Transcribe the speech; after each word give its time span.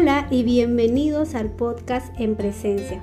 Hola 0.00 0.28
y 0.30 0.44
bienvenidos 0.44 1.34
al 1.34 1.50
podcast 1.50 2.14
En 2.20 2.36
Presencia. 2.36 3.00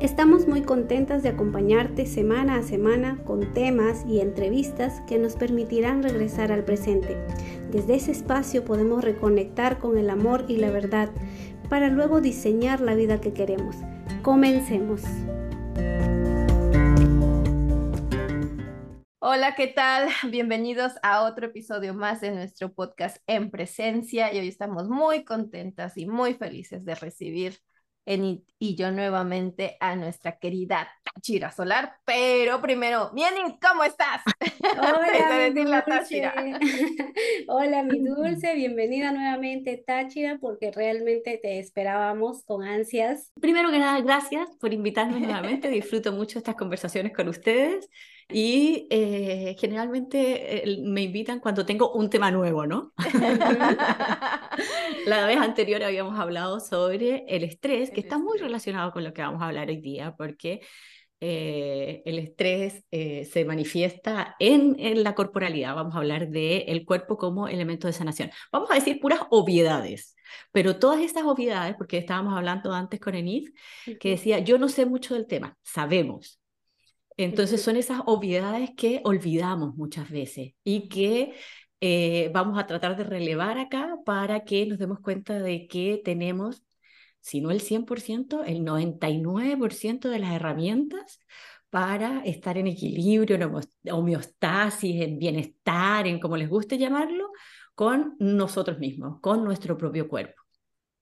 Estamos 0.00 0.48
muy 0.48 0.62
contentas 0.62 1.22
de 1.22 1.28
acompañarte 1.28 2.06
semana 2.06 2.56
a 2.56 2.62
semana 2.62 3.18
con 3.26 3.52
temas 3.52 4.02
y 4.08 4.20
entrevistas 4.20 5.02
que 5.06 5.18
nos 5.18 5.36
permitirán 5.36 6.02
regresar 6.02 6.52
al 6.52 6.64
presente. 6.64 7.18
Desde 7.70 7.96
ese 7.96 8.12
espacio 8.12 8.64
podemos 8.64 9.04
reconectar 9.04 9.78
con 9.78 9.98
el 9.98 10.08
amor 10.08 10.46
y 10.48 10.56
la 10.56 10.70
verdad 10.70 11.10
para 11.68 11.90
luego 11.90 12.22
diseñar 12.22 12.80
la 12.80 12.94
vida 12.94 13.20
que 13.20 13.34
queremos. 13.34 13.76
Comencemos. 14.22 15.02
Hola, 19.28 19.56
¿qué 19.56 19.66
tal? 19.66 20.06
Bienvenidos 20.30 20.92
a 21.02 21.24
otro 21.24 21.46
episodio 21.46 21.94
más 21.94 22.20
de 22.20 22.30
nuestro 22.30 22.72
podcast 22.72 23.16
En 23.26 23.50
Presencia 23.50 24.32
y 24.32 24.38
hoy 24.38 24.46
estamos 24.46 24.88
muy 24.88 25.24
contentas 25.24 25.96
y 25.96 26.06
muy 26.06 26.34
felices 26.34 26.84
de 26.84 26.94
recibir 26.94 27.58
en 28.04 28.44
y 28.60 28.76
yo 28.76 28.92
nuevamente 28.92 29.78
a 29.80 29.96
nuestra 29.96 30.38
querida 30.38 30.88
Tachira 31.02 31.50
Solar, 31.50 31.96
pero 32.04 32.62
primero, 32.62 33.10
Mieni, 33.14 33.58
¿cómo 33.60 33.82
estás? 33.82 34.22
Hola, 34.78 35.50
mi 35.52 35.64
dulce. 35.64 36.30
Hola, 37.48 37.82
mi 37.82 37.98
dulce, 37.98 38.54
bienvenida 38.54 39.10
nuevamente 39.10 39.82
Táchira, 39.84 40.38
porque 40.40 40.70
realmente 40.70 41.40
te 41.42 41.58
esperábamos 41.58 42.44
con 42.44 42.62
ansias. 42.62 43.32
Primero 43.40 43.72
que 43.72 43.80
nada, 43.80 44.00
gracias 44.02 44.50
por 44.60 44.72
invitarme 44.72 45.18
nuevamente, 45.18 45.68
disfruto 45.68 46.12
mucho 46.12 46.38
estas 46.38 46.54
conversaciones 46.54 47.12
con 47.12 47.26
ustedes 47.26 47.90
y 48.28 48.88
eh, 48.90 49.56
generalmente 49.58 50.68
eh, 50.68 50.82
me 50.82 51.02
invitan 51.02 51.38
cuando 51.38 51.64
tengo 51.64 51.92
un 51.92 52.10
tema 52.10 52.30
nuevo, 52.30 52.66
¿no? 52.66 52.92
La 55.06 55.26
vez 55.26 55.38
anterior 55.38 55.84
habíamos 55.84 56.18
hablado 56.18 56.58
sobre 56.58 57.24
el 57.28 57.44
estrés, 57.44 57.90
que 57.90 58.00
está 58.00 58.18
muy 58.18 58.38
relacionado 58.38 58.90
con 58.90 59.04
lo 59.04 59.12
que 59.12 59.22
vamos 59.22 59.40
a 59.42 59.46
hablar 59.46 59.68
hoy 59.68 59.80
día, 59.80 60.16
porque 60.16 60.60
eh, 61.20 62.02
el 62.04 62.18
estrés 62.18 62.84
se 62.90 63.44
manifiesta 63.44 64.34
en, 64.40 64.74
en, 64.78 65.04
la 65.04 65.14
corporalidad. 65.14 65.76
Vamos 65.76 65.94
a 65.94 65.98
hablar 65.98 66.28
del 66.28 66.64
el 66.66 66.84
cuerpo 66.84 67.16
como 67.16 67.46
elemento 67.46 67.86
de 67.86 67.92
sanación. 67.92 68.30
Vamos 68.50 68.70
a 68.72 68.74
decir 68.74 68.98
puras 69.00 69.20
obviedades, 69.30 70.16
pero 70.50 70.80
todas 70.80 71.00
estas 71.00 71.24
obviedades, 71.24 71.76
porque 71.76 71.98
estábamos 71.98 72.34
hablando 72.34 72.72
antes 72.72 72.98
con 72.98 73.14
Enid, 73.14 73.50
que 74.00 74.10
decía, 74.10 74.40
yo 74.40 74.58
no 74.58 74.68
sé 74.68 74.84
mucho 74.84 75.14
del 75.14 75.28
tema, 75.28 75.56
sabemos, 75.62 76.40
entonces 77.16 77.62
son 77.62 77.76
esas 77.76 78.02
obviedades 78.06 78.70
que 78.76 79.00
olvidamos 79.04 79.74
muchas 79.76 80.10
veces 80.10 80.54
y 80.64 80.88
que 80.88 81.34
eh, 81.80 82.30
vamos 82.32 82.58
a 82.58 82.66
tratar 82.66 82.96
de 82.96 83.04
relevar 83.04 83.58
acá 83.58 83.96
para 84.04 84.44
que 84.44 84.66
nos 84.66 84.78
demos 84.78 85.00
cuenta 85.00 85.38
de 85.40 85.66
que 85.66 86.00
tenemos, 86.04 86.62
si 87.20 87.40
no 87.40 87.50
el 87.50 87.60
100%, 87.60 88.44
el 88.44 88.64
99% 88.64 90.08
de 90.08 90.18
las 90.18 90.32
herramientas 90.32 91.20
para 91.70 92.20
estar 92.24 92.58
en 92.58 92.68
equilibrio, 92.68 93.36
en 93.36 93.92
homeostasis, 93.92 95.02
en 95.02 95.18
bienestar, 95.18 96.06
en 96.06 96.20
como 96.20 96.36
les 96.36 96.48
guste 96.48 96.78
llamarlo, 96.78 97.30
con 97.74 98.16
nosotros 98.18 98.78
mismos, 98.78 99.20
con 99.20 99.44
nuestro 99.44 99.76
propio 99.76 100.08
cuerpo. 100.08 100.42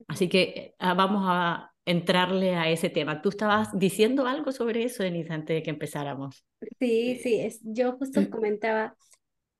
Así 0.08 0.28
que 0.28 0.74
ah, 0.78 0.94
vamos 0.94 1.24
a 1.26 1.73
entrarle 1.86 2.54
a 2.54 2.70
ese 2.70 2.90
tema. 2.90 3.20
Tú 3.20 3.28
estabas 3.28 3.68
diciendo 3.78 4.26
algo 4.26 4.52
sobre 4.52 4.84
eso, 4.84 5.02
Denise, 5.02 5.32
antes 5.32 5.56
de 5.56 5.62
que 5.62 5.70
empezáramos. 5.70 6.44
Sí, 6.78 7.16
sí, 7.22 7.40
es, 7.40 7.60
yo 7.62 7.96
justo 7.98 8.28
comentaba, 8.30 8.96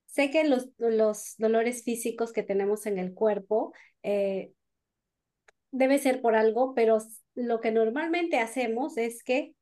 sé 0.06 0.30
que 0.30 0.45
los, 0.45 0.69
los 0.78 1.34
dolores 1.39 1.84
físicos 1.84 2.33
que 2.33 2.42
tenemos 2.42 2.86
en 2.86 2.98
el 2.98 3.12
cuerpo 3.12 3.72
eh, 4.02 4.52
debe 5.70 5.98
ser 5.98 6.22
por 6.22 6.34
algo, 6.34 6.75
pero 6.75 6.98
lo 7.34 7.61
que 7.61 7.72
normalmente 7.72 8.39
hacemos 8.39 8.97
es 8.97 9.23
que 9.23 9.55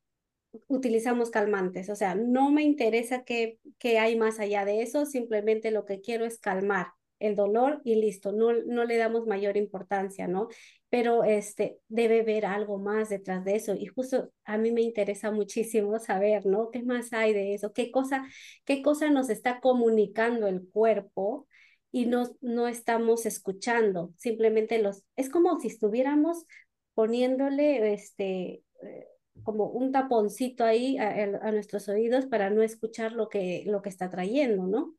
utilizamos 0.67 1.31
calmantes, 1.31 1.89
o 1.89 1.95
sea, 1.95 2.13
no 2.13 2.51
me 2.51 2.61
interesa 2.61 3.23
qué, 3.23 3.57
qué 3.79 3.97
hay 3.97 4.15
más 4.15 4.39
allá 4.39 4.65
de 4.65 4.83
eso, 4.83 5.07
simplemente 5.07 5.71
lo 5.71 5.85
que 5.85 5.99
quiero 5.99 6.25
es 6.25 6.37
calmar 6.39 6.87
el 7.23 7.35
dolor 7.35 7.81
y 7.83 7.95
listo, 7.95 8.31
no, 8.31 8.53
no 8.53 8.85
le 8.85 8.97
damos 8.97 9.25
mayor 9.27 9.57
importancia, 9.57 10.27
¿no? 10.27 10.47
Pero 10.89 11.23
este, 11.23 11.79
debe 11.87 12.21
haber 12.21 12.45
algo 12.45 12.77
más 12.77 13.09
detrás 13.09 13.43
de 13.45 13.55
eso 13.55 13.75
y 13.75 13.87
justo 13.87 14.31
a 14.45 14.57
mí 14.57 14.71
me 14.71 14.81
interesa 14.81 15.31
muchísimo 15.31 15.99
saber, 15.99 16.45
¿no? 16.45 16.69
¿Qué 16.71 16.83
más 16.83 17.13
hay 17.13 17.33
de 17.33 17.53
eso? 17.53 17.73
¿Qué 17.73 17.91
cosa, 17.91 18.25
qué 18.65 18.81
cosa 18.81 19.09
nos 19.09 19.29
está 19.29 19.59
comunicando 19.59 20.47
el 20.47 20.67
cuerpo? 20.69 21.47
y 21.95 22.07
no, 22.07 22.23
no 22.41 22.67
estamos 22.67 23.27
escuchando, 23.27 24.13
simplemente 24.17 24.81
los, 24.81 25.03
es 25.15 25.29
como 25.29 25.59
si 25.59 25.67
estuviéramos 25.67 26.45
poniéndole 26.95 27.93
este, 27.93 28.63
eh, 28.81 29.07
como 29.43 29.67
un 29.67 29.91
taponcito 29.91 30.63
ahí 30.63 30.97
a, 30.97 31.09
a, 31.41 31.51
nuestros 31.51 31.87
oídos 31.89 32.25
para 32.25 32.49
no 32.49 32.63
escuchar 32.63 33.13
lo 33.13 33.29
que, 33.29 33.63
lo 33.67 33.81
que 33.81 33.89
está 33.89 34.09
trayendo, 34.09 34.65
¿no? 34.65 34.95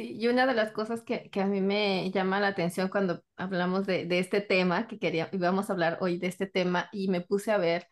Sí, 0.00 0.16
y 0.18 0.28
una 0.28 0.46
de 0.46 0.54
las 0.54 0.72
cosas 0.72 1.02
que, 1.02 1.28
que, 1.28 1.42
a 1.42 1.46
mí 1.46 1.60
me 1.60 2.10
llama 2.10 2.40
la 2.40 2.46
atención 2.46 2.88
cuando 2.88 3.22
hablamos 3.36 3.84
de, 3.86 4.06
de 4.06 4.18
este 4.18 4.40
tema, 4.40 4.88
que 4.88 4.98
quería, 4.98 5.28
íbamos 5.30 5.68
a 5.68 5.74
hablar 5.74 5.98
hoy 6.00 6.16
de 6.16 6.26
este 6.26 6.46
tema, 6.46 6.88
y 6.90 7.08
me 7.08 7.20
puse 7.20 7.52
a 7.52 7.58
ver 7.58 7.86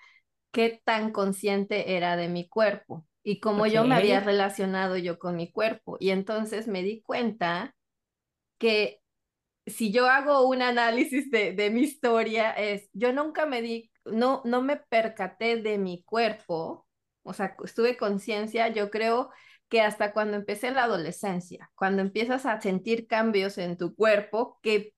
qué 0.50 0.80
tan 0.82 1.12
consciente 1.12 1.96
era 1.98 2.16
de 2.16 2.28
mi 2.28 2.48
cuerpo 2.48 3.06
y 3.22 3.40
cómo 3.40 3.66
yo 3.66 3.84
me 3.84 3.94
había 3.94 4.20
relacionado 4.20 4.96
yo 4.96 5.18
con 5.18 5.36
mi 5.36 5.52
cuerpo. 5.52 5.98
Y 6.00 6.08
entonces 6.08 6.66
me 6.66 6.82
di 6.82 7.02
cuenta 7.02 7.76
que 8.56 9.02
si 9.66 9.92
yo 9.92 10.08
hago 10.08 10.48
un 10.48 10.62
análisis 10.62 11.30
de, 11.30 11.52
de 11.52 11.68
mi 11.68 11.82
historia, 11.82 12.52
es, 12.52 12.88
yo 12.94 13.12
nunca 13.12 13.44
me 13.44 13.60
di, 13.60 13.90
no, 14.06 14.40
no 14.46 14.62
me 14.62 14.78
percaté 14.78 15.60
de 15.60 15.76
mi 15.76 16.04
cuerpo, 16.04 16.86
o 17.22 17.34
sea, 17.34 17.54
estuve 17.62 17.98
conciencia, 17.98 18.68
yo 18.68 18.90
creo 18.90 19.28
que 19.68 19.80
hasta 19.82 20.12
cuando 20.12 20.36
empecé 20.36 20.70
la 20.70 20.84
adolescencia, 20.84 21.70
cuando 21.74 22.02
empiezas 22.02 22.46
a 22.46 22.60
sentir 22.60 23.06
cambios 23.06 23.58
en 23.58 23.76
tu 23.76 23.94
cuerpo, 23.94 24.58
que 24.62 24.94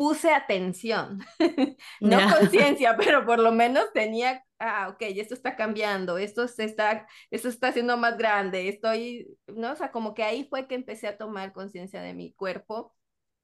puse 0.00 0.32
atención, 0.32 1.20
no 2.00 2.16
conciencia, 2.38 2.96
pero 2.96 3.26
por 3.26 3.38
lo 3.38 3.52
menos 3.52 3.92
tenía, 3.92 4.44
ah, 4.58 4.88
ok, 4.88 5.02
esto 5.02 5.34
está 5.34 5.56
cambiando, 5.56 6.16
esto 6.18 6.48
se 6.48 6.64
está, 6.64 7.06
esto 7.30 7.48
está 7.48 7.68
haciendo 7.68 7.96
más 7.96 8.16
grande, 8.16 8.68
estoy, 8.68 9.36
¿no? 9.46 9.72
O 9.72 9.76
sea, 9.76 9.90
como 9.90 10.14
que 10.14 10.22
ahí 10.22 10.46
fue 10.48 10.66
que 10.66 10.74
empecé 10.74 11.06
a 11.08 11.18
tomar 11.18 11.52
conciencia 11.52 12.00
de 12.00 12.14
mi 12.14 12.32
cuerpo, 12.32 12.94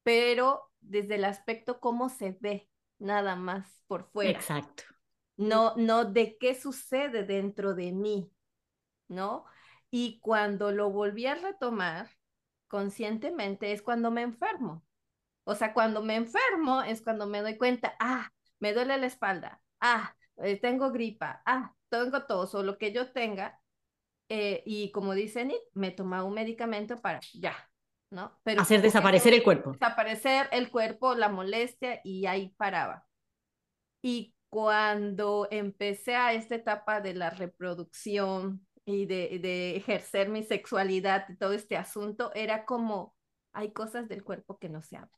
pero 0.01 0.71
desde 0.79 1.15
el 1.15 1.25
aspecto 1.25 1.79
cómo 1.79 2.09
se 2.09 2.37
ve, 2.39 2.69
nada 2.97 3.35
más 3.35 3.83
por 3.85 4.09
fuera. 4.09 4.39
Exacto. 4.39 4.83
No, 5.35 5.75
no 5.75 6.05
de 6.05 6.37
qué 6.39 6.55
sucede 6.55 7.23
dentro 7.23 7.75
de 7.75 7.91
mí, 7.91 8.31
¿no? 9.07 9.45
Y 9.89 10.19
cuando 10.19 10.71
lo 10.71 10.91
volví 10.91 11.25
a 11.27 11.35
retomar 11.35 12.09
conscientemente 12.67 13.71
es 13.71 13.81
cuando 13.81 14.11
me 14.11 14.21
enfermo. 14.21 14.85
O 15.45 15.55
sea, 15.55 15.73
cuando 15.73 16.03
me 16.03 16.15
enfermo 16.15 16.81
es 16.81 17.01
cuando 17.01 17.25
me 17.25 17.41
doy 17.41 17.57
cuenta, 17.57 17.95
ah, 17.99 18.29
me 18.59 18.73
duele 18.73 18.97
la 18.97 19.05
espalda, 19.05 19.61
ah, 19.79 20.13
eh, 20.37 20.59
tengo 20.59 20.91
gripa, 20.91 21.41
ah, 21.45 21.73
tengo 21.89 22.25
tos 22.25 22.53
o 22.53 22.63
lo 22.63 22.77
que 22.77 22.91
yo 22.91 23.11
tenga. 23.13 23.59
Eh, 24.29 24.61
y 24.65 24.91
como 24.91 25.13
dice 25.13 25.45
Nick, 25.45 25.61
me 25.73 25.91
toma 25.91 26.25
un 26.25 26.33
medicamento 26.33 26.97
para 26.97 27.21
ya, 27.33 27.55
¿no? 28.09 28.37
Pero 28.43 28.61
Hacer 28.61 28.81
desaparecer 28.81 29.33
el 29.33 29.41
cuerpo. 29.43 29.71
Desaparecer 29.71 30.49
el 30.51 30.69
cuerpo, 30.69 31.15
la 31.15 31.29
molestia 31.29 32.01
y 32.03 32.25
ahí 32.25 32.49
paraba. 32.57 33.07
Y 34.01 34.35
cuando 34.49 35.47
empecé 35.49 36.17
a 36.17 36.33
esta 36.33 36.55
etapa 36.55 36.99
de 36.99 37.13
la 37.13 37.29
reproducción, 37.29 38.66
y 38.87 39.05
de, 39.05 39.39
de 39.39 39.75
ejercer 39.75 40.29
mi 40.29 40.43
sexualidad 40.43 41.25
y 41.27 41.35
todo 41.35 41.51
este 41.51 41.75
asunto, 41.75 42.31
era 42.33 42.63
como, 42.65 43.13
hay 43.51 43.73
cosas 43.73 44.07
del 44.07 44.23
cuerpo 44.23 44.57
que 44.57 44.69
no 44.69 44.81
se 44.81 44.95
hablan. 44.95 45.11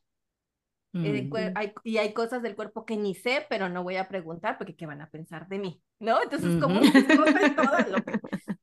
Eh, 0.92 1.52
hay, 1.54 1.72
y 1.84 1.98
hay 1.98 2.12
cosas 2.12 2.42
del 2.42 2.56
cuerpo 2.56 2.84
que 2.84 2.96
ni 2.96 3.14
sé, 3.14 3.46
pero 3.48 3.68
no 3.68 3.84
voy 3.84 3.94
a 3.94 4.08
preguntar 4.08 4.58
porque 4.58 4.74
qué 4.74 4.86
van 4.86 5.00
a 5.00 5.08
pensar 5.08 5.46
de 5.46 5.60
mí, 5.60 5.80
¿no? 6.00 6.20
Entonces, 6.20 6.60
como 6.60 6.80
mis 6.80 6.92
cosas 6.92 7.54
todas 7.56 7.86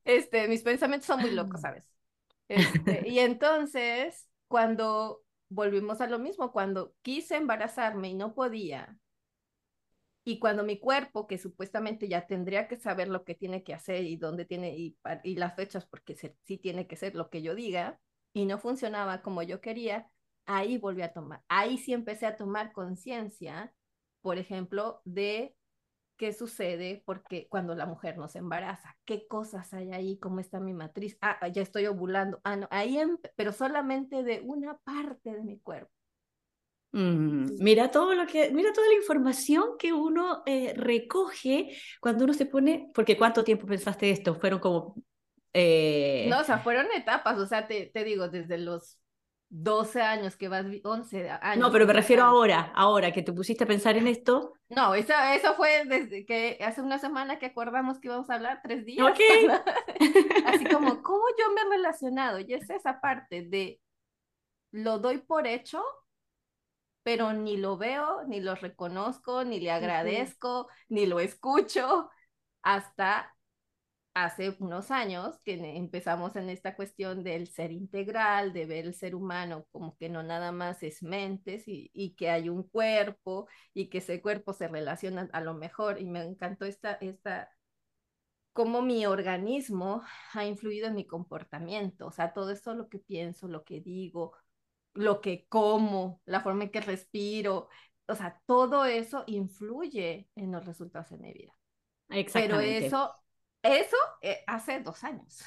Este, 0.04 0.50
mis 0.50 0.62
pensamientos 0.62 1.08
son 1.08 1.22
muy 1.22 1.32
locos, 1.32 1.62
¿sabes? 1.62 1.90
Este, 2.50 3.08
y 3.08 3.20
entonces, 3.20 4.28
cuando 4.50 5.24
volvimos 5.48 6.02
a 6.02 6.08
lo 6.08 6.20
mismo, 6.20 6.52
cuando 6.52 6.94
quise 7.02 7.38
embarazarme 7.38 8.10
y 8.10 8.14
no 8.14 8.36
podía, 8.36 8.98
y 10.28 10.40
cuando 10.40 10.66
mi 10.66 10.78
cuerpo, 10.78 11.26
que 11.26 11.38
supuestamente 11.38 12.10
ya 12.10 12.28
tendría 12.28 12.68
que 12.68 12.76
saber 12.78 13.08
lo 13.08 13.24
que 13.24 13.34
tiene 13.34 13.64
que 13.64 13.74
hacer 13.74 14.04
y 14.04 14.18
dónde 14.18 14.44
tiene 14.44 14.78
y, 14.78 14.98
y 15.24 15.36
las 15.36 15.56
fechas, 15.56 15.86
porque 15.86 16.18
sí 16.44 16.58
tiene 16.58 16.86
que 16.86 16.98
ser 16.98 17.16
lo 17.16 17.30
que 17.30 17.42
yo 17.42 17.56
diga, 17.56 17.98
y 18.34 18.46
no 18.46 18.58
funcionaba 18.58 19.22
como 19.22 19.42
yo 19.42 19.62
quería, 19.62 20.12
ahí 20.46 20.78
volví 20.78 21.02
a 21.02 21.14
tomar. 21.14 21.44
Ahí 21.48 21.78
sí 21.78 21.94
empecé 21.94 22.26
a 22.26 22.36
tomar 22.36 22.74
conciencia, 22.74 23.74
por 24.22 24.38
ejemplo, 24.38 25.02
de 25.06 25.56
qué 26.18 26.34
sucede 26.34 27.04
porque 27.06 27.48
cuando 27.48 27.74
la 27.74 27.86
mujer 27.86 28.18
no 28.18 28.28
se 28.28 28.40
embaraza, 28.40 28.98
qué 29.06 29.30
cosas 29.30 29.74
hay 29.74 29.94
ahí, 29.94 30.20
cómo 30.20 30.42
está 30.42 30.60
mi 30.60 30.74
matriz, 30.74 31.18
ah, 31.22 31.48
ya 31.48 31.62
estoy 31.62 31.86
ovulando, 31.86 32.42
ah, 32.44 32.58
no, 32.58 32.68
ahí, 32.70 33.00
pero 33.38 33.54
solamente 33.54 34.24
de 34.24 34.42
una 34.42 34.78
parte 34.80 35.32
de 35.32 35.44
mi 35.44 35.58
cuerpo. 35.58 35.97
Mm, 36.92 37.58
mira 37.60 37.92
todo 37.92 38.14
lo 38.16 38.26
que, 38.26 38.50
mira 38.52 38.72
toda 38.74 38.88
la 38.88 38.96
información 38.96 39.78
que 39.78 39.94
uno 39.94 40.44
eh, 40.46 40.74
recoge 40.76 41.78
cuando 42.00 42.24
uno 42.24 42.34
se 42.34 42.46
pone, 42.46 42.92
porque 42.94 43.18
¿cuánto 43.18 43.44
tiempo 43.44 43.68
pensaste 43.68 44.10
esto? 44.10 44.36
Fueron 44.36 44.60
como... 44.60 44.96
Eh... 45.54 46.28
No, 46.30 46.40
o 46.40 46.44
sea, 46.44 46.60
fueron 46.60 46.88
etapas, 46.96 47.38
o 47.40 47.46
sea, 47.46 47.68
te, 47.68 47.88
te 47.88 48.04
digo, 48.04 48.30
desde 48.30 48.58
los 48.58 49.00
12 49.50 50.02
años 50.02 50.36
que 50.36 50.50
vas, 50.50 50.66
11 50.84 51.30
años. 51.30 51.58
No, 51.58 51.72
pero 51.72 51.86
me 51.86 51.94
refiero 51.94 52.24
ahora, 52.24 52.72
ahora 52.76 53.14
que 53.14 53.24
te 53.24 53.32
pusiste 53.32 53.64
a 53.64 53.68
pensar 53.68 53.96
en 53.96 54.08
esto. 54.08 54.54
No, 54.70 54.94
eso, 54.94 55.14
eso 55.34 55.56
fue 55.56 55.86
desde 55.86 56.26
que 56.26 56.58
hace 56.62 56.82
una 56.82 57.00
semana 57.00 57.40
que 57.40 57.46
acordamos 57.46 58.00
que 58.00 58.08
íbamos 58.08 58.30
a 58.30 58.36
hablar, 58.36 58.60
tres 58.62 58.86
días. 58.86 59.08
Así 60.46 60.66
como, 60.66 61.02
¿cómo 61.04 61.24
yo 61.40 61.54
me 61.54 61.62
he 61.62 61.78
relacionado? 61.78 62.40
Y 62.40 62.54
es 62.54 62.70
esa 62.70 63.00
parte 63.00 63.44
de, 63.44 63.80
lo 64.72 65.00
doy 65.00 65.20
por 65.20 65.48
hecho, 65.48 65.82
pero 67.08 67.32
ni 67.32 67.56
lo 67.56 67.78
veo, 67.78 68.26
ni 68.28 68.42
lo 68.42 68.54
reconozco, 68.56 69.46
ni 69.46 69.62
le 69.62 69.72
agradezco, 69.72 70.68
ni 70.90 71.06
lo 71.06 71.22
escucho, 71.22 72.10
hasta 72.62 73.34
hace 74.14 74.58
unos 74.60 74.92
años 74.92 75.40
que 75.46 75.54
empezamos 75.78 76.36
en 76.36 76.50
esta 76.50 76.76
cuestión 76.76 77.24
del 77.24 77.48
ser 77.48 77.72
integral, 77.72 78.52
de 78.52 78.66
ver 78.66 78.86
el 78.88 78.94
ser 78.94 79.16
humano 79.16 79.66
como 79.72 79.96
que 79.96 80.10
no 80.10 80.22
nada 80.22 80.52
más 80.52 80.84
es 80.84 81.02
mentes 81.02 81.66
y, 81.70 81.90
y, 81.94 82.14
que 82.16 82.30
hay 82.30 82.50
un 82.50 82.64
cuerpo 82.64 83.48
y 83.74 83.90
que 83.90 84.00
ese 84.00 84.22
cuerpo 84.22 84.52
se 84.52 84.68
relaciona 84.68 85.30
a 85.32 85.40
lo 85.40 85.54
mejor. 85.54 86.02
Y 86.02 86.06
me 86.08 86.22
encantó 86.24 86.66
esta, 86.66 86.96
esta, 86.96 87.50
cómo 88.52 88.82
mi 88.82 89.06
organismo 89.06 90.04
ha 90.34 90.46
influido 90.46 90.88
en 90.88 90.96
mi 90.96 91.08
comportamiento, 91.08 92.08
o 92.08 92.12
sea, 92.12 92.34
todo 92.34 92.52
esto 92.52 92.74
lo 92.74 92.90
que 92.90 93.00
pienso, 93.00 93.48
lo 93.48 93.64
que 93.64 93.80
digo, 93.80 94.34
lo 94.98 95.22
que 95.22 95.46
como, 95.48 96.22
la 96.26 96.42
forma 96.42 96.66
en 96.66 96.72
que 96.72 96.82
respiro, 96.82 97.70
o 98.08 98.16
sea, 98.16 98.42
todo 98.46 98.86
eso 98.86 99.24
influye 99.28 100.30
en 100.36 100.52
los 100.52 100.66
resultados 100.66 101.12
en 101.12 101.22
mi 101.22 101.34
vida. 101.34 101.54
Pero 102.34 102.60
eso, 102.60 103.14
eso 103.62 103.98
eh, 104.22 104.44
hace 104.48 104.80
dos 104.80 105.04
años. 105.04 105.44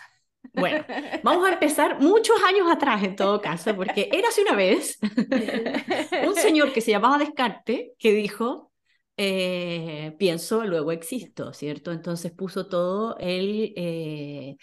Bueno, 0.54 0.84
vamos 1.22 1.48
a 1.48 1.52
empezar 1.54 2.00
muchos 2.00 2.36
años 2.44 2.70
atrás 2.70 3.02
en 3.02 3.16
todo 3.16 3.40
caso, 3.40 3.74
porque 3.74 4.08
era 4.12 4.28
hace 4.28 4.42
una 4.42 4.54
vez 4.54 4.98
un 6.26 6.34
señor 6.34 6.72
que 6.72 6.80
se 6.80 6.90
llamaba 6.90 7.18
Descartes 7.18 7.90
que 7.98 8.12
dijo, 8.12 8.72
eh, 9.16 10.14
pienso, 10.18 10.64
luego 10.64 10.92
existo, 10.92 11.52
¿cierto? 11.52 11.92
Entonces 11.92 12.32
puso 12.32 12.68
todo 12.68 13.16
el, 13.18 13.72
eh, 13.76 14.56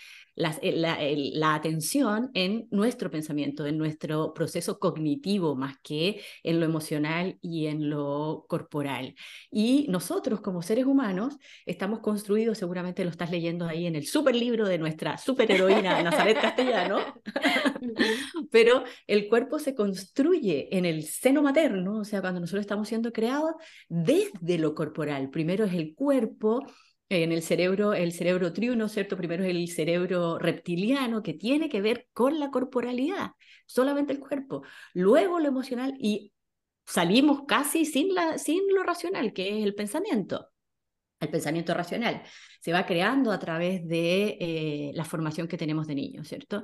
eh, 0.62 0.72
la, 0.74 1.00
la, 1.34 1.56
atención 1.56 2.30
en 2.34 2.68
nuestro 2.72 3.10
pensamiento, 3.10 3.66
en 3.66 3.78
nuestro 3.78 4.34
proceso 4.34 4.80
cognitivo, 4.80 5.56
más 5.56 5.78
que 5.82 6.22
en 6.44 6.60
lo 6.60 6.66
emocional 6.66 7.38
y 7.42 7.68
en 7.68 7.90
lo 7.90 8.46
corporal. 8.48 9.16
Y 9.52 9.88
nosotros 9.90 10.42
como 10.42 10.62
seres 10.62 10.86
humanos 10.86 11.38
estamos 11.66 12.00
construidos, 12.00 12.58
seguramente 12.58 13.04
lo 13.04 13.10
estás 13.10 13.32
leyendo 13.32 13.66
ahí 13.66 13.88
en 13.88 13.96
el 13.96 14.06
super 14.06 14.36
libro 14.36 14.68
de 14.68 14.78
nuestra 14.78 15.18
superheroína 15.18 16.04
Nazaret 16.04 16.40
Castellano, 16.40 17.00
pero 18.52 18.84
el 19.08 19.28
cuerpo 19.28 19.60
se 19.60 19.76
construye 19.76 20.76
en 20.78 20.86
el 20.86 21.04
seno 21.04 21.42
materno, 21.42 22.00
o 22.00 22.06
sea, 22.06 22.22
cuando 22.22 22.40
nosotros 22.40 22.62
estamos 22.62 22.88
siendo 22.88 23.12
creados 23.12 23.56
desde 23.90 24.58
lo 24.58 24.76
corporal. 24.76 25.30
Primero 25.30 25.66
es 25.66 25.74
el 25.74 25.96
cuerpo 25.96 26.66
en 27.10 27.32
el 27.32 27.42
cerebro, 27.42 27.94
el 27.94 28.12
cerebro 28.12 28.54
triuno, 28.54 28.90
¿cierto? 28.90 29.16
Primero 29.18 29.44
es 29.44 29.52
el 29.52 29.68
cerebro 29.70 30.38
reptiliano 30.38 31.24
que 31.24 31.34
tiene 31.34 31.70
que 31.70 31.82
ver 31.82 32.08
con 32.14 32.40
la 32.40 32.52
corporalidad, 32.52 33.32
solamente 33.66 34.14
el 34.14 34.20
cuerpo. 34.20 34.64
Luego 34.94 35.40
lo 35.40 35.48
emocional 35.48 35.96
y 36.00 36.34
salimos 36.86 37.44
casi 37.48 37.86
sin, 37.86 38.14
la, 38.14 38.38
sin 38.38 38.62
lo 38.74 38.84
racional, 38.84 39.34
que 39.34 39.60
es 39.60 39.66
el 39.66 39.76
pensamiento. 39.76 40.50
El 41.20 41.30
pensamiento 41.30 41.74
racional 41.74 42.24
se 42.62 42.74
va 42.74 42.86
creando 42.86 43.32
a 43.32 43.40
través 43.40 43.88
de 43.88 44.38
eh, 44.40 44.92
la 44.94 45.06
formación 45.06 45.48
que 45.48 45.58
tenemos 45.58 45.88
de 45.88 45.96
niños, 45.96 46.28
¿cierto? 46.28 46.64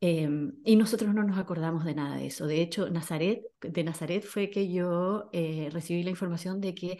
Em, 0.00 0.52
y 0.64 0.76
nosotros 0.76 1.12
no 1.14 1.24
nos 1.24 1.38
acordamos 1.38 1.84
de 1.84 1.94
nada 1.94 2.16
de 2.16 2.26
eso. 2.26 2.46
De 2.46 2.62
hecho, 2.62 2.88
Nazaret, 2.90 3.42
de 3.60 3.84
Nazaret 3.84 4.24
fue 4.24 4.50
que 4.50 4.70
yo 4.72 5.28
eh, 5.32 5.68
recibí 5.72 6.02
la 6.02 6.10
información 6.10 6.60
de 6.60 6.74
que 6.74 6.98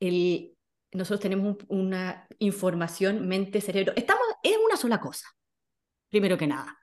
el, 0.00 0.57
nosotros 0.92 1.20
tenemos 1.20 1.56
una 1.68 2.26
información 2.38 3.28
mente-cerebro. 3.28 3.92
Estamos 3.96 4.24
en 4.42 4.60
una 4.64 4.76
sola 4.76 5.00
cosa, 5.00 5.26
primero 6.10 6.36
que 6.38 6.46
nada. 6.46 6.78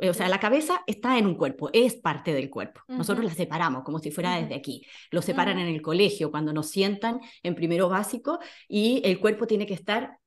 O 0.00 0.14
sea, 0.14 0.28
la 0.28 0.38
cabeza 0.38 0.82
está 0.86 1.18
en 1.18 1.26
un 1.26 1.34
cuerpo, 1.34 1.70
es 1.72 1.96
parte 1.96 2.32
del 2.32 2.50
cuerpo. 2.50 2.82
Nosotros 2.86 3.24
la 3.24 3.34
separamos 3.34 3.82
como 3.82 3.98
si 3.98 4.12
fuera 4.12 4.36
desde 4.36 4.54
aquí. 4.54 4.86
Lo 5.10 5.22
separan 5.22 5.58
en 5.58 5.66
el 5.66 5.82
colegio 5.82 6.30
cuando 6.30 6.52
nos 6.52 6.70
sientan 6.70 7.20
en 7.42 7.56
primero 7.56 7.88
básico 7.88 8.38
y 8.68 9.02
el 9.04 9.18
cuerpo 9.18 9.48
tiene 9.48 9.66
que 9.66 9.74
estar 9.74 10.18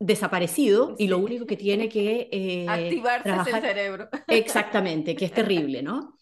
desaparecido 0.00 0.96
y 0.98 1.06
lo 1.06 1.18
único 1.18 1.46
que 1.46 1.56
tiene 1.56 1.88
que 1.88 2.28
eh, 2.32 2.66
activarse 2.68 3.30
es 3.30 3.54
el 3.54 3.62
cerebro. 3.62 4.08
Exactamente, 4.26 5.14
que 5.14 5.26
es 5.26 5.32
terrible, 5.32 5.80
¿no? 5.82 6.13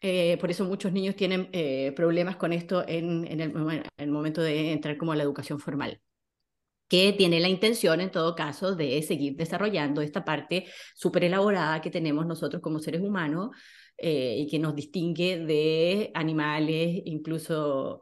Eh, 0.00 0.36
por 0.40 0.50
eso 0.50 0.64
muchos 0.64 0.92
niños 0.92 1.16
tienen 1.16 1.48
eh, 1.52 1.92
problemas 1.96 2.36
con 2.36 2.52
esto 2.52 2.84
en, 2.86 3.26
el, 3.40 4.10
momento 4.10 4.40
de 4.40 4.72
entrar 4.72 4.96
como 4.96 5.12
a 5.12 5.16
la 5.16 5.24
educación 5.24 5.58
formal 5.58 6.00
que 6.88 7.12
tiene 7.12 7.40
la 7.40 7.48
intención, 7.48 8.00
en 8.00 8.10
todo 8.10 8.34
caso, 8.34 8.74
de 8.74 9.02
seguir 9.02 9.36
desarrollando 9.36 10.00
esta 10.00 10.24
parte 10.24 10.66
súper 10.94 11.24
elaborada 11.24 11.82
que 11.82 11.90
tenemos 11.90 12.26
nosotros 12.26 12.62
como 12.62 12.78
seres 12.78 13.02
humanos 13.02 13.50
eh, 13.98 14.36
y 14.38 14.46
que 14.46 14.58
nos 14.58 14.74
distingue 14.74 15.38
de 15.38 16.10
animales, 16.14 17.02
incluso 17.04 18.00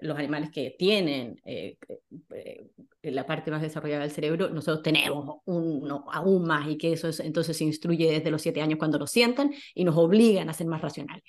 los 0.00 0.18
animales 0.18 0.50
que 0.50 0.74
tienen 0.78 1.40
la 3.02 3.26
parte 3.26 3.50
más 3.50 3.62
desarrollada 3.62 4.02
del 4.02 4.12
cerebro, 4.12 4.48
nosotros 4.48 4.82
tenemos 4.82 5.40
uno 5.44 6.04
aún 6.12 6.46
más 6.46 6.68
y 6.68 6.76
que 6.76 6.92
eso 6.92 7.10
entonces 7.22 7.56
se 7.56 7.64
instruye 7.64 8.10
desde 8.10 8.30
los 8.30 8.42
siete 8.42 8.62
años 8.62 8.78
cuando 8.78 8.98
lo 8.98 9.06
sientan 9.06 9.52
y 9.74 9.84
nos 9.84 9.96
obligan 9.96 10.48
a 10.48 10.52
ser 10.52 10.68
más 10.68 10.80
racionales. 10.80 11.24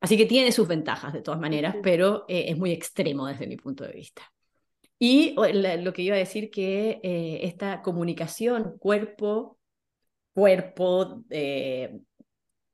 Así 0.00 0.16
que 0.16 0.26
tiene 0.26 0.52
sus 0.52 0.68
ventajas 0.68 1.12
de 1.12 1.22
todas 1.22 1.40
maneras, 1.40 1.76
pero 1.82 2.24
eh, 2.28 2.46
es 2.48 2.56
muy 2.56 2.70
extremo 2.70 3.26
desde 3.26 3.46
mi 3.46 3.56
punto 3.56 3.84
de 3.84 3.92
vista. 3.92 4.22
Y 4.98 5.34
lo 5.34 5.92
que 5.92 6.02
iba 6.02 6.14
a 6.14 6.18
decir 6.18 6.50
que 6.50 7.00
eh, 7.02 7.40
esta 7.42 7.82
comunicación 7.82 8.78
cuerpo, 8.78 9.58
cuerpo, 10.32 11.24
eh, 11.30 11.98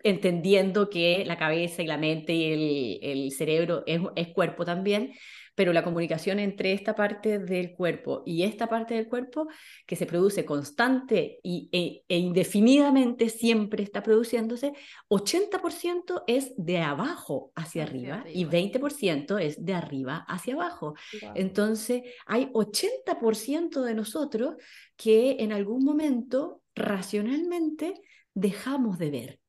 entendiendo 0.03 0.91
que 0.91 1.25
la 1.25 1.39
cabeza 1.39 1.83
y 1.83 1.87
la 1.87 1.99
mente 1.99 2.35
y 2.35 2.53
el, 2.53 2.99
el 3.03 3.33
cerebro 3.33 3.83
es, 3.87 4.01
es 4.17 4.29
cuerpo 4.29 4.65
también, 4.65 5.13
pero 5.59 5.73
la 5.73 5.83
comunicación 5.83 6.39
entre 6.39 6.73
esta 6.73 6.95
parte 6.95 7.41
del 7.41 7.73
cuerpo 7.73 8.23
y 8.25 8.45
esta 8.45 8.69
parte 8.69 8.95
del 8.95 9.09
cuerpo 9.09 9.49
que 9.87 9.97
se 9.97 10.07
produce 10.07 10.45
constante 10.45 11.41
y, 11.43 11.69
e, 11.73 12.05
e 12.07 12.17
indefinidamente 12.17 13.29
siempre 13.29 13.83
está 13.83 14.05
produciéndose, 14.05 14.73
80% 15.09 16.23
es 16.29 16.53
de 16.57 16.79
abajo 16.79 17.51
hacia, 17.57 17.83
arriba, 17.83 18.25
y 18.33 18.45
20% 18.45 19.41
es 19.41 19.65
de 19.65 19.75
arriba 19.75 20.25
hacia 20.29 20.55
abajo. 20.55 20.95
Entonces, 21.35 22.05
hay 22.25 22.51
80% 22.53 23.83
de 23.83 23.95
nosotros 23.95 24.55
que 24.97 25.39
en 25.41 25.51
algún 25.51 25.85
momento 25.85 26.63
racionalmente 26.77 27.95
dejamos 28.33 28.97
de 29.01 29.11
ver 29.11 29.41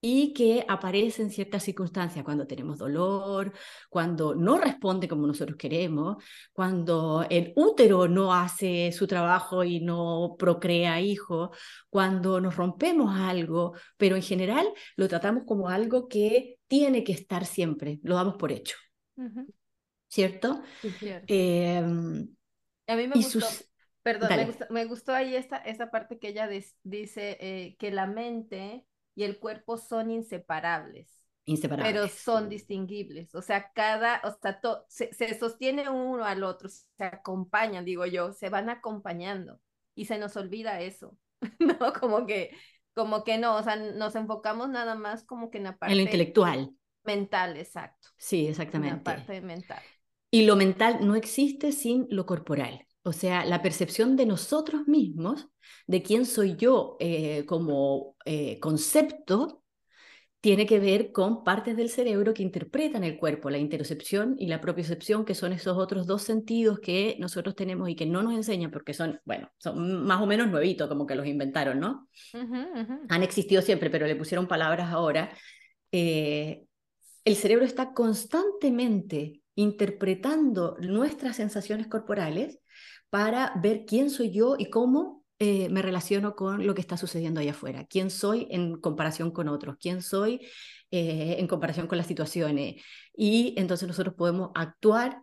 y 0.00 0.32
que 0.32 0.64
aparece 0.66 1.22
en 1.22 1.30
ciertas 1.30 1.62
circunstancias, 1.62 2.24
cuando 2.24 2.46
tenemos 2.46 2.78
dolor, 2.78 3.52
cuando 3.90 4.34
no 4.34 4.58
responde 4.58 5.08
como 5.08 5.26
nosotros 5.26 5.58
queremos, 5.58 6.22
cuando 6.52 7.26
el 7.28 7.52
útero 7.54 8.08
no 8.08 8.34
hace 8.34 8.92
su 8.92 9.06
trabajo 9.06 9.62
y 9.62 9.80
no 9.80 10.36
procrea 10.38 11.00
hijos, 11.00 11.50
cuando 11.90 12.40
nos 12.40 12.56
rompemos 12.56 13.14
algo, 13.18 13.74
pero 13.98 14.16
en 14.16 14.22
general 14.22 14.66
lo 14.96 15.06
tratamos 15.06 15.44
como 15.44 15.68
algo 15.68 16.08
que 16.08 16.58
tiene 16.66 17.04
que 17.04 17.12
estar 17.12 17.44
siempre, 17.44 18.00
lo 18.02 18.14
damos 18.14 18.36
por 18.36 18.52
hecho. 18.52 18.76
¿Cierto? 20.08 20.62
Em, 21.26 22.26
A 22.86 22.96
mí 22.96 23.06
me 23.06 23.14
gustó, 23.16 23.46
perdón, 24.02 24.30
me 24.70 24.84
gustó, 24.86 25.12
ahí 25.12 25.36
esta, 25.36 25.58
esta 25.58 25.90
parte 25.90 26.18
que 26.18 26.28
ella 26.28 26.48
dice 26.82 27.36
eh, 27.38 27.76
que 27.78 27.90
la 27.90 28.06
mente 28.06 28.86
y 29.20 29.24
el 29.24 29.38
cuerpo 29.38 29.76
son 29.76 30.10
inseparables. 30.10 31.22
Inseparables. 31.44 31.92
Pero 31.92 32.08
son 32.08 32.48
distinguibles. 32.48 33.34
O 33.34 33.42
sea, 33.42 33.70
cada, 33.74 34.22
o 34.24 34.34
sea, 34.40 34.58
se, 34.88 35.12
se, 35.12 35.38
sostiene 35.38 35.90
uno 35.90 36.24
al 36.24 36.42
otro, 36.42 36.70
se 36.70 37.04
acompañan, 37.04 37.84
digo 37.84 38.06
yo, 38.06 38.32
se 38.32 38.48
van 38.48 38.70
acompañando. 38.70 39.60
Y 39.94 40.06
se 40.06 40.16
nos 40.16 40.38
olvida 40.38 40.80
eso, 40.80 41.18
¿no? 41.58 41.92
Como 42.00 42.24
que, 42.24 42.56
como 42.94 43.22
que 43.22 43.36
no, 43.36 43.56
o 43.56 43.62
sea, 43.62 43.76
nos 43.76 44.14
enfocamos 44.16 44.70
nada 44.70 44.94
más 44.94 45.22
como 45.22 45.50
que 45.50 45.58
en 45.58 45.64
la 45.64 45.76
parte. 45.76 45.92
En 45.92 45.98
lo 45.98 46.04
intelectual. 46.04 46.70
Mental, 47.04 47.58
exacto. 47.58 48.08
Sí, 48.16 48.46
exactamente. 48.48 48.94
En 48.94 48.98
la 49.00 49.04
parte 49.04 49.40
mental. 49.42 49.82
Y 50.30 50.46
lo 50.46 50.56
mental 50.56 51.06
no 51.06 51.14
existe 51.14 51.72
sin 51.72 52.06
lo 52.08 52.24
corporal. 52.24 52.86
O 53.02 53.12
sea, 53.12 53.44
la 53.44 53.62
percepción 53.62 54.16
de 54.16 54.26
nosotros 54.26 54.86
mismos, 54.86 55.48
de 55.86 56.02
quién 56.02 56.26
soy 56.26 56.56
yo 56.56 56.96
eh, 57.00 57.44
como 57.46 58.16
eh, 58.24 58.60
concepto, 58.60 59.60
tiene 60.40 60.66
que 60.66 60.80
ver 60.80 61.12
con 61.12 61.44
partes 61.44 61.76
del 61.76 61.90
cerebro 61.90 62.32
que 62.32 62.42
interpretan 62.42 63.04
el 63.04 63.18
cuerpo, 63.18 63.50
la 63.50 63.58
interocepción 63.58 64.36
y 64.38 64.46
la 64.46 64.60
propiocepción, 64.60 65.24
que 65.26 65.34
son 65.34 65.52
esos 65.52 65.76
otros 65.76 66.06
dos 66.06 66.22
sentidos 66.22 66.80
que 66.80 67.16
nosotros 67.18 67.54
tenemos 67.54 67.90
y 67.90 67.94
que 67.94 68.06
no 68.06 68.22
nos 68.22 68.34
enseñan 68.34 68.70
porque 68.70 68.94
son, 68.94 69.20
bueno, 69.24 69.50
son 69.58 70.04
más 70.04 70.20
o 70.22 70.26
menos 70.26 70.48
nuevitos, 70.48 70.88
como 70.88 71.06
que 71.06 71.14
los 71.14 71.26
inventaron, 71.26 71.78
¿no? 71.78 72.08
Han 73.10 73.22
existido 73.22 73.60
siempre, 73.60 73.90
pero 73.90 74.06
le 74.06 74.16
pusieron 74.16 74.48
palabras 74.48 74.90
ahora. 74.90 75.30
Eh, 75.92 76.64
el 77.24 77.36
cerebro 77.36 77.66
está 77.66 77.92
constantemente 77.92 79.42
interpretando 79.56 80.78
nuestras 80.80 81.36
sensaciones 81.36 81.86
corporales 81.86 82.60
para 83.10 83.52
ver 83.56 83.84
quién 83.86 84.10
soy 84.10 84.30
yo 84.30 84.56
y 84.58 84.70
cómo 84.70 85.24
eh, 85.38 85.68
me 85.70 85.82
relaciono 85.82 86.36
con 86.36 86.66
lo 86.66 86.74
que 86.74 86.80
está 86.80 86.96
sucediendo 86.96 87.40
allá 87.40 87.52
afuera, 87.52 87.86
quién 87.86 88.10
soy 88.10 88.46
en 88.50 88.80
comparación 88.80 89.30
con 89.30 89.48
otros, 89.48 89.76
quién 89.80 90.02
soy 90.02 90.40
eh, 90.90 91.36
en 91.38 91.46
comparación 91.46 91.86
con 91.86 91.98
las 91.98 92.06
situaciones. 92.06 92.82
Y 93.14 93.54
entonces 93.56 93.88
nosotros 93.88 94.14
podemos 94.14 94.50
actuar 94.54 95.22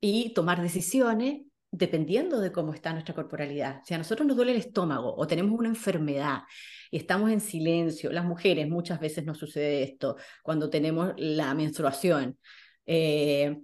y 0.00 0.32
tomar 0.34 0.62
decisiones 0.62 1.42
dependiendo 1.70 2.40
de 2.40 2.52
cómo 2.52 2.72
está 2.72 2.92
nuestra 2.92 3.14
corporalidad. 3.14 3.82
Si 3.84 3.94
a 3.94 3.98
nosotros 3.98 4.26
nos 4.26 4.36
duele 4.36 4.52
el 4.52 4.58
estómago 4.58 5.14
o 5.14 5.26
tenemos 5.26 5.58
una 5.58 5.68
enfermedad 5.68 6.42
y 6.90 6.96
estamos 6.98 7.30
en 7.30 7.40
silencio, 7.40 8.10
las 8.12 8.24
mujeres 8.24 8.68
muchas 8.68 9.00
veces 9.00 9.24
nos 9.24 9.38
sucede 9.38 9.82
esto 9.82 10.16
cuando 10.42 10.70
tenemos 10.70 11.12
la 11.16 11.54
menstruación. 11.54 12.38
Eh, 12.86 13.58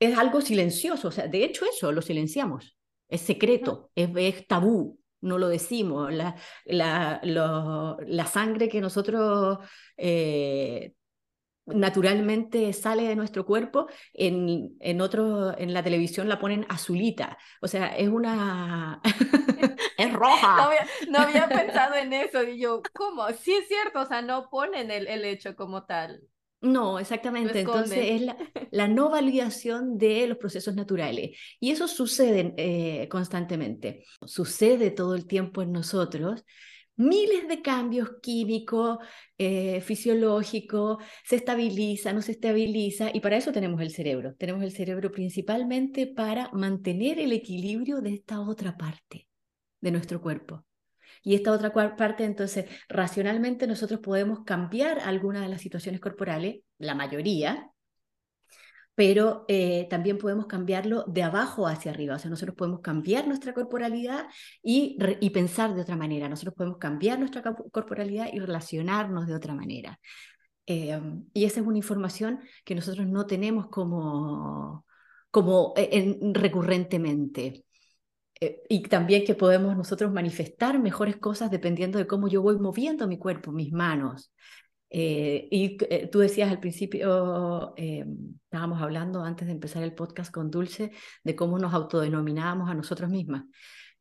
es 0.00 0.18
algo 0.18 0.40
silencioso, 0.40 1.08
o 1.08 1.10
sea, 1.12 1.28
de 1.28 1.44
hecho 1.44 1.64
eso 1.64 1.92
lo 1.92 2.02
silenciamos, 2.02 2.73
es 3.14 3.20
secreto, 3.22 3.90
es 3.94 4.46
tabú, 4.46 5.00
no 5.20 5.38
lo 5.38 5.48
decimos, 5.48 6.12
la, 6.12 6.36
la, 6.64 7.20
la 7.22 8.26
sangre 8.26 8.68
que 8.68 8.80
nosotros 8.80 9.58
eh, 9.96 10.92
naturalmente 11.66 12.72
sale 12.72 13.04
de 13.04 13.16
nuestro 13.16 13.46
cuerpo, 13.46 13.86
en, 14.12 14.76
en, 14.80 15.00
otro, 15.00 15.56
en 15.58 15.72
la 15.72 15.82
televisión 15.82 16.28
la 16.28 16.38
ponen 16.38 16.66
azulita, 16.68 17.38
o 17.60 17.68
sea, 17.68 17.96
es 17.96 18.08
una... 18.08 19.00
es 19.96 20.12
roja. 20.12 20.68
No 21.08 21.18
había, 21.20 21.48
pensado 21.48 21.94
en 21.94 22.12
eso, 22.12 22.42
y 22.42 22.58
yo, 22.58 22.82
¿cómo? 22.92 23.26
Sí 23.30 23.54
es 23.54 23.68
cierto, 23.68 24.00
o 24.00 24.06
sea, 24.06 24.22
no 24.22 24.50
ponen 24.50 24.90
el, 24.90 25.06
el 25.06 25.24
hecho 25.24 25.56
como 25.56 25.84
tal. 25.84 26.20
No, 26.64 26.98
exactamente. 26.98 27.60
Entonces 27.60 27.98
es 27.98 28.22
la, 28.70 28.88
no 28.88 29.10
validación 29.10 29.98
de 29.98 30.26
los 30.26 30.38
procesos 30.38 30.74
naturales. 30.74 31.38
Y 31.60 31.70
eso 31.70 31.86
sucede 31.86 32.54
eh, 32.56 33.06
constantemente. 33.08 34.04
Sucede 34.24 34.90
todo 34.90 35.14
el 35.14 35.26
tiempo 35.26 35.60
en 35.60 35.72
nosotros. 35.72 36.42
Miles 36.96 37.48
de 37.48 37.60
cambios 37.60 38.08
químicos, 38.22 38.98
eh, 39.36 39.80
fisiológicos, 39.82 41.02
se 41.24 41.36
estabiliza, 41.36 42.12
no 42.12 42.22
se 42.22 42.32
estabiliza, 42.32 43.10
y 43.12 43.18
para 43.20 43.36
eso 43.36 43.52
tenemos 43.52 43.80
el 43.82 43.90
cerebro. 43.90 44.34
Tenemos 44.38 44.62
el 44.62 44.70
cerebro 44.70 45.10
principalmente 45.10 46.06
para 46.06 46.50
mantener 46.52 47.18
el 47.18 47.32
equilibrio 47.32 48.00
de 48.00 48.14
esta 48.14 48.40
otra 48.40 48.76
parte 48.76 49.26
de 49.80 49.90
nuestro 49.90 50.22
cuerpo. 50.22 50.64
Y 51.24 51.34
esta 51.34 51.52
otra 51.52 51.72
parte, 51.72 52.24
entonces, 52.24 52.66
racionalmente 52.88 53.66
nosotros 53.66 54.00
podemos 54.00 54.44
cambiar 54.44 55.00
algunas 55.00 55.42
de 55.42 55.48
las 55.48 55.62
situaciones 55.62 56.00
corporales, 56.00 56.60
la 56.78 56.94
mayoría, 56.94 57.70
pero 58.94 59.44
eh, 59.48 59.86
también 59.90 60.18
podemos 60.18 60.46
cambiarlo 60.46 61.04
de 61.08 61.22
abajo 61.22 61.66
hacia 61.66 61.90
arriba. 61.90 62.14
O 62.14 62.18
sea, 62.18 62.30
nosotros 62.30 62.56
podemos 62.56 62.80
cambiar 62.80 63.26
nuestra 63.26 63.54
corporalidad 63.54 64.26
y, 64.62 64.96
pensar 65.30 65.74
de 65.74 65.80
otra 65.80 65.96
manera. 65.96 66.28
Nosotros 66.28 66.54
podemos 66.54 66.78
cambiar 66.78 67.18
nuestra 67.18 67.42
corporalidad 67.42 68.28
y 68.32 68.38
relacionarnos 68.38 69.26
de 69.26 69.34
otra 69.34 69.54
manera. 69.54 69.98
Eh, 70.66 71.00
y 71.32 71.44
esa 71.44 71.60
es 71.60 71.66
una 71.66 71.78
información 71.78 72.40
que 72.64 72.74
nosotros 72.74 73.06
no 73.06 73.26
tenemos 73.26 73.68
como, 73.68 74.84
como 75.30 75.72
eh, 75.76 76.18
recurrentemente. 76.32 77.64
Eh, 78.44 78.62
y 78.68 78.82
también 78.82 79.24
que 79.24 79.34
podemos 79.34 79.76
nosotros 79.76 80.12
manifestar 80.12 80.78
mejores 80.78 81.16
cosas 81.16 81.50
dependiendo 81.50 81.98
de 81.98 82.06
cómo 82.06 82.28
yo 82.28 82.42
voy 82.42 82.58
moviendo 82.58 83.08
mi 83.08 83.18
cuerpo, 83.18 83.52
mis 83.52 83.72
manos. 83.72 84.32
Eh, 84.90 85.48
y 85.50 85.78
eh, 85.90 86.08
tú 86.12 86.18
decías 86.20 86.50
al 86.50 86.60
principio, 86.60 87.74
estábamos 87.76 88.82
hablando 88.82 89.24
antes 89.24 89.46
de 89.46 89.52
empezar 89.52 89.82
el 89.82 89.94
podcast 89.94 90.30
con 90.32 90.50
Dulce, 90.50 90.92
de 91.24 91.34
cómo 91.34 91.58
nos 91.58 91.72
autodenominábamos 91.72 92.68
a 92.70 92.74
nosotros 92.74 93.10
mismas. 93.10 93.44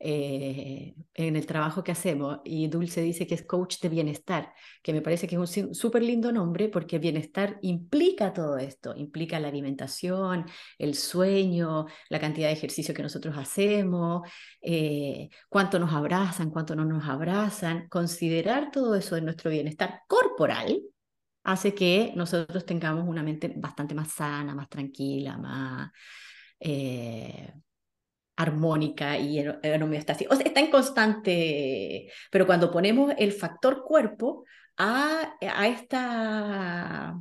Eh, 0.06 0.96
en 1.14 1.38
el 1.38 1.46
trabajo 1.46 1.82
que 1.82 1.94
hacemos 1.94 2.40
y 2.44 2.68
Dulce 2.68 3.00
dice 3.00 3.26
que 3.26 3.36
es 3.36 3.44
coach 3.44 3.80
de 3.80 3.88
bienestar, 3.88 4.54
que 4.82 4.92
me 4.92 5.02
parece 5.02 5.30
que 5.30 5.38
es 5.38 5.58
un 5.58 5.74
súper 5.74 6.04
lindo 6.04 6.30
nombre 6.34 6.68
porque 6.68 7.00
bienestar 7.00 7.58
implica 7.62 8.34
todo 8.34 8.58
esto, 8.58 8.94
implica 8.98 9.40
la 9.40 9.48
alimentación, 9.48 10.46
el 10.78 10.96
sueño, 10.96 11.86
la 12.10 12.20
cantidad 12.20 12.48
de 12.50 12.54
ejercicio 12.54 12.94
que 12.94 13.02
nosotros 13.02 13.38
hacemos, 13.38 14.30
eh, 14.62 15.30
cuánto 15.48 15.80
nos 15.80 15.94
abrazan, 15.94 16.50
cuánto 16.50 16.76
no 16.76 16.84
nos 16.84 17.08
abrazan, 17.08 17.88
considerar 17.88 18.72
todo 18.72 18.96
eso 18.96 19.16
de 19.16 19.22
nuestro 19.22 19.52
bienestar 19.52 20.02
corporal 20.10 20.82
hace 21.44 21.74
que 21.74 22.12
nosotros 22.18 22.66
tengamos 22.66 23.08
una 23.08 23.24
mente 23.24 23.54
bastante 23.56 23.96
más 23.96 24.12
sana, 24.12 24.54
más 24.54 24.68
tranquila, 24.68 25.38
más... 25.38 25.92
Eh, 26.60 27.54
armónica 28.36 29.18
y 29.18 29.40
en 29.40 29.84
homeostasis. 29.84 30.28
Está 30.44 30.60
en 30.60 30.72
constante, 30.72 32.12
pero 32.32 32.46
cuando 32.46 32.72
ponemos 32.72 33.14
el 33.18 33.32
factor 33.32 33.84
cuerpo 33.84 34.46
a, 34.78 35.36
a 35.42 35.68
esta 35.68 37.20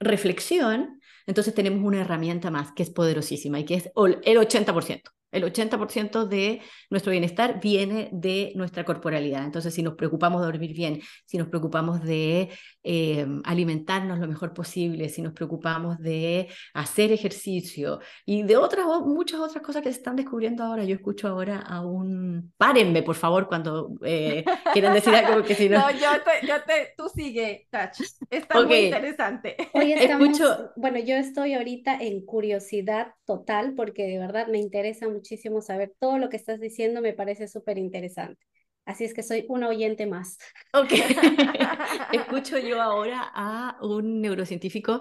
reflexión, 0.00 1.00
entonces 1.26 1.54
tenemos 1.54 1.84
una 1.84 2.00
herramienta 2.00 2.50
más 2.50 2.72
que 2.72 2.82
es 2.82 2.90
poderosísima 2.90 3.60
y 3.60 3.64
que 3.64 3.74
es 3.74 3.90
el 3.94 4.38
80%. 4.38 5.02
El 5.32 5.44
80% 5.44 6.28
de 6.28 6.60
nuestro 6.90 7.10
bienestar 7.10 7.58
viene 7.58 8.10
de 8.12 8.52
nuestra 8.54 8.84
corporalidad. 8.84 9.44
Entonces, 9.44 9.72
si 9.72 9.82
nos 9.82 9.94
preocupamos 9.94 10.42
de 10.42 10.46
dormir 10.46 10.74
bien, 10.74 11.00
si 11.24 11.38
nos 11.38 11.48
preocupamos 11.48 12.02
de 12.02 12.50
eh, 12.84 13.26
alimentarnos 13.44 14.18
lo 14.18 14.26
mejor 14.26 14.52
posible, 14.52 15.08
si 15.08 15.22
nos 15.22 15.32
preocupamos 15.32 15.98
de 15.98 16.48
hacer 16.74 17.12
ejercicio 17.12 18.00
y 18.26 18.42
de 18.42 18.56
otras, 18.56 18.86
muchas 19.04 19.40
otras 19.40 19.62
cosas 19.62 19.82
que 19.82 19.92
se 19.92 19.98
están 19.98 20.16
descubriendo 20.16 20.64
ahora. 20.64 20.84
Yo 20.84 20.94
escucho 20.94 21.28
ahora 21.28 21.58
a 21.58 21.84
un... 21.84 22.52
Párenme, 22.56 23.02
por 23.02 23.16
favor, 23.16 23.46
cuando 23.46 23.92
eh, 24.04 24.44
quieran 24.72 24.94
decir 24.94 25.14
algo, 25.14 25.42
que 25.44 25.54
si 25.54 25.68
no... 25.70 25.78
No, 25.78 25.90
yo 25.90 26.10
te, 26.22 26.46
yo 26.46 26.54
te, 26.66 26.94
tú 26.96 27.08
sigue, 27.08 27.66
Tach. 27.70 27.96
Está 28.30 28.62
muy 28.62 28.76
interesante. 28.76 29.56
Hoy 29.74 29.92
estamos, 29.96 30.28
Escucho... 30.28 30.72
bueno, 30.76 30.98
yo 30.98 31.16
estoy 31.16 31.54
ahorita 31.54 31.96
en 32.00 32.24
curiosidad 32.24 33.14
total 33.24 33.74
porque 33.74 34.06
de 34.06 34.18
verdad 34.18 34.48
me 34.48 34.58
interesa 34.58 35.08
muchísimo 35.08 35.60
saber 35.60 35.92
todo 35.98 36.18
lo 36.18 36.28
que 36.28 36.36
estás 36.36 36.60
diciendo, 36.60 37.00
me 37.00 37.12
parece 37.12 37.48
súper 37.48 37.78
interesante. 37.78 38.51
Así 38.84 39.04
es 39.04 39.14
que 39.14 39.22
soy 39.22 39.44
una 39.48 39.68
oyente 39.68 40.06
más. 40.06 40.38
Ok. 40.72 40.92
Escucho 42.12 42.58
yo 42.58 42.80
ahora 42.82 43.30
a 43.34 43.78
un 43.80 44.20
neurocientífico 44.20 45.00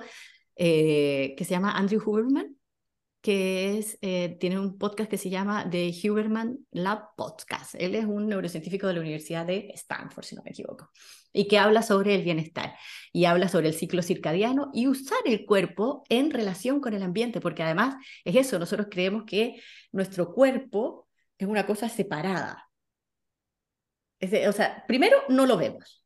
eh, 0.56 1.34
que 1.36 1.46
se 1.46 1.52
llama 1.52 1.72
Andrew 1.72 2.02
Huberman, 2.06 2.56
que 3.22 3.78
es, 3.78 3.98
eh, 4.02 4.38
tiene 4.40 4.60
un 4.60 4.78
podcast 4.78 5.10
que 5.10 5.18
se 5.18 5.30
llama 5.30 5.68
The 5.70 5.94
Huberman 6.04 6.60
Lab 6.72 7.16
Podcast. 7.16 7.76
Él 7.76 7.96
es 7.96 8.06
un 8.06 8.28
neurocientífico 8.28 8.88
de 8.88 8.94
la 8.94 9.00
Universidad 9.00 9.46
de 9.46 9.72
Stanford, 9.74 10.26
si 10.26 10.36
no 10.36 10.44
me 10.44 10.52
equivoco, 10.52 10.90
y 11.32 11.48
que 11.48 11.60
habla 11.60 11.82
sobre 11.84 12.16
el 12.16 12.24
bienestar 12.24 12.76
y 13.14 13.26
habla 13.26 13.48
sobre 13.48 13.68
el 13.70 13.74
ciclo 13.74 14.02
circadiano 14.02 14.72
y 14.74 14.88
usar 14.88 15.20
el 15.26 15.46
cuerpo 15.46 16.04
en 16.10 16.32
relación 16.32 16.82
con 16.82 16.94
el 16.94 17.04
ambiente, 17.04 17.42
porque 17.42 17.64
además 17.64 17.96
es 18.26 18.36
eso, 18.36 18.60
nosotros 18.60 18.88
creemos 18.90 19.24
que 19.26 19.62
nuestro 19.92 20.34
cuerpo 20.34 21.08
es 21.38 21.48
una 21.48 21.66
cosa 21.66 21.90
separada. 21.90 22.71
O 24.48 24.52
sea, 24.52 24.84
primero 24.88 25.18
no 25.30 25.46
lo 25.46 25.58
vemos. 25.58 26.04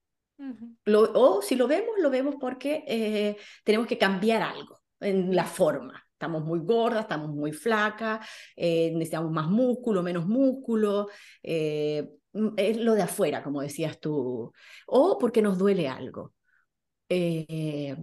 o 0.88 1.42
si 1.42 1.56
lo 1.56 1.68
vemos, 1.68 1.96
lo 2.00 2.10
vemos 2.10 2.36
porque 2.40 2.84
eh, 2.88 3.38
tenemos 3.64 3.88
que 3.88 3.98
cambiar 3.98 4.42
algo 4.42 4.80
en 5.00 5.36
la 5.36 5.46
forma 5.46 6.06
estamos 6.16 6.44
muy 6.46 6.60
gordas, 6.60 7.02
estamos 7.02 7.30
muy 7.30 7.52
flacas, 7.52 8.28
eh, 8.56 8.92
necesitamos 8.94 9.32
más 9.32 9.48
músculo, 9.48 10.02
menos 10.02 10.26
músculo, 10.28 11.08
eh, 11.44 12.10
mm, 12.34 12.50
es 12.58 12.78
lo 12.78 12.94
de 12.96 13.04
afuera, 13.04 13.44
como 13.44 13.62
decías 13.62 14.00
tú, 14.00 14.52
o 14.88 15.18
porque 15.20 15.42
nos 15.42 15.58
duele 15.58 15.88
algo. 15.88 16.34
Eh, 17.10 17.96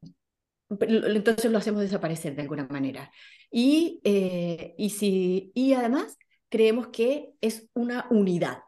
entonces 0.70 1.50
lo 1.50 1.58
hacemos 1.58 1.82
desaparecer 1.82 2.34
de 2.36 2.42
alguna 2.42 2.66
manera. 2.68 3.10
Y, 3.50 4.00
y, 4.78 4.90
si, 4.90 5.52
y 5.54 5.74
además 5.74 6.16
creemos 6.48 6.88
que 6.88 7.32
es 7.40 7.68
una 7.74 8.06
unidad, 8.10 8.58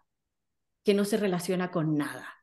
que 0.85 0.95
no 0.95 1.05
se 1.05 1.17
relaciona 1.17 1.71
con 1.71 1.97
nada 1.97 2.35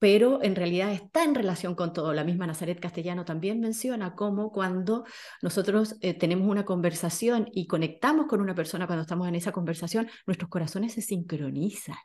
pero 0.00 0.42
en 0.42 0.56
realidad 0.56 0.92
está 0.92 1.22
en 1.24 1.34
relación 1.34 1.74
con 1.76 1.92
todo. 1.92 2.14
La 2.14 2.24
misma 2.24 2.46
Nazaret 2.46 2.80
Castellano 2.80 3.26
también 3.26 3.60
menciona 3.60 4.14
cómo 4.16 4.50
cuando 4.50 5.04
nosotros 5.42 5.96
eh, 6.00 6.14
tenemos 6.14 6.48
una 6.48 6.64
conversación 6.64 7.48
y 7.52 7.66
conectamos 7.66 8.26
con 8.26 8.40
una 8.40 8.54
persona 8.54 8.86
cuando 8.86 9.02
estamos 9.02 9.28
en 9.28 9.34
esa 9.34 9.52
conversación, 9.52 10.08
nuestros 10.26 10.50
corazones 10.50 10.94
se 10.94 11.02
sincronizan. 11.02 11.96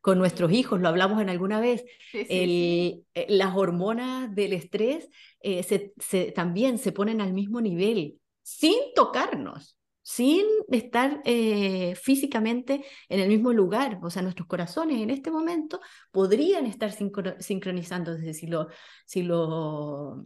con 0.00 0.18
nuestros 0.18 0.52
hijos, 0.52 0.80
lo 0.80 0.88
hablamos 0.88 1.20
en 1.22 1.30
alguna 1.30 1.60
vez, 1.60 1.84
eh, 2.12 3.02
las 3.28 3.56
hormonas 3.56 4.34
del 4.34 4.52
estrés 4.52 5.08
eh, 5.40 5.62
se, 5.62 6.32
también 6.32 6.78
se 6.78 6.92
ponen 6.92 7.22
al 7.22 7.32
mismo 7.32 7.60
nivel, 7.62 8.20
sin 8.42 8.74
tocarnos, 8.94 9.78
sin 10.06 10.44
estar 10.70 11.22
eh, 11.24 11.94
físicamente 11.96 12.84
en 13.08 13.20
el 13.20 13.28
mismo 13.28 13.52
lugar. 13.54 13.98
O 14.02 14.10
sea, 14.10 14.20
nuestros 14.20 14.46
corazones 14.46 15.00
en 15.00 15.08
este 15.08 15.30
momento 15.30 15.80
podrían 16.12 16.66
estar 16.66 16.92
sincronizándose 16.92 18.34
si 18.34 18.46
lo, 18.46 18.68
si 19.06 19.22
lo, 19.22 20.24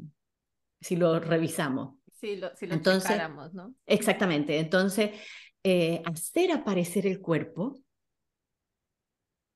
si 0.80 0.96
lo 0.96 1.20
revisamos. 1.20 1.94
Si 2.12 2.36
lo, 2.36 2.54
si 2.56 2.66
lo 2.66 2.74
Entonces, 2.74 3.16
¿no? 3.52 3.72
Exactamente. 3.86 4.58
Entonces, 4.58 5.12
hacer 6.04 6.50
aparecer 6.50 7.06
el 7.06 7.20
cuerpo 7.20 7.80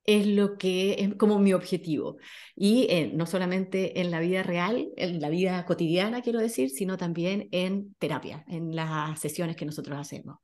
es 0.04 0.26
lo 0.26 0.58
que 0.58 0.96
es 0.98 1.14
como 1.16 1.38
mi 1.38 1.52
objetivo. 1.52 2.16
Y 2.54 2.86
eh, 2.90 3.10
no 3.14 3.26
solamente 3.26 4.00
en 4.00 4.10
la 4.10 4.20
vida 4.20 4.42
real, 4.42 4.88
en 4.96 5.20
la 5.20 5.28
vida 5.28 5.64
cotidiana, 5.64 6.22
quiero 6.22 6.40
decir, 6.40 6.70
sino 6.70 6.96
también 6.96 7.48
en 7.52 7.94
terapia, 7.98 8.44
en 8.48 8.74
las 8.74 9.20
sesiones 9.20 9.56
que 9.56 9.66
nosotros 9.66 9.98
hacemos. 9.98 10.38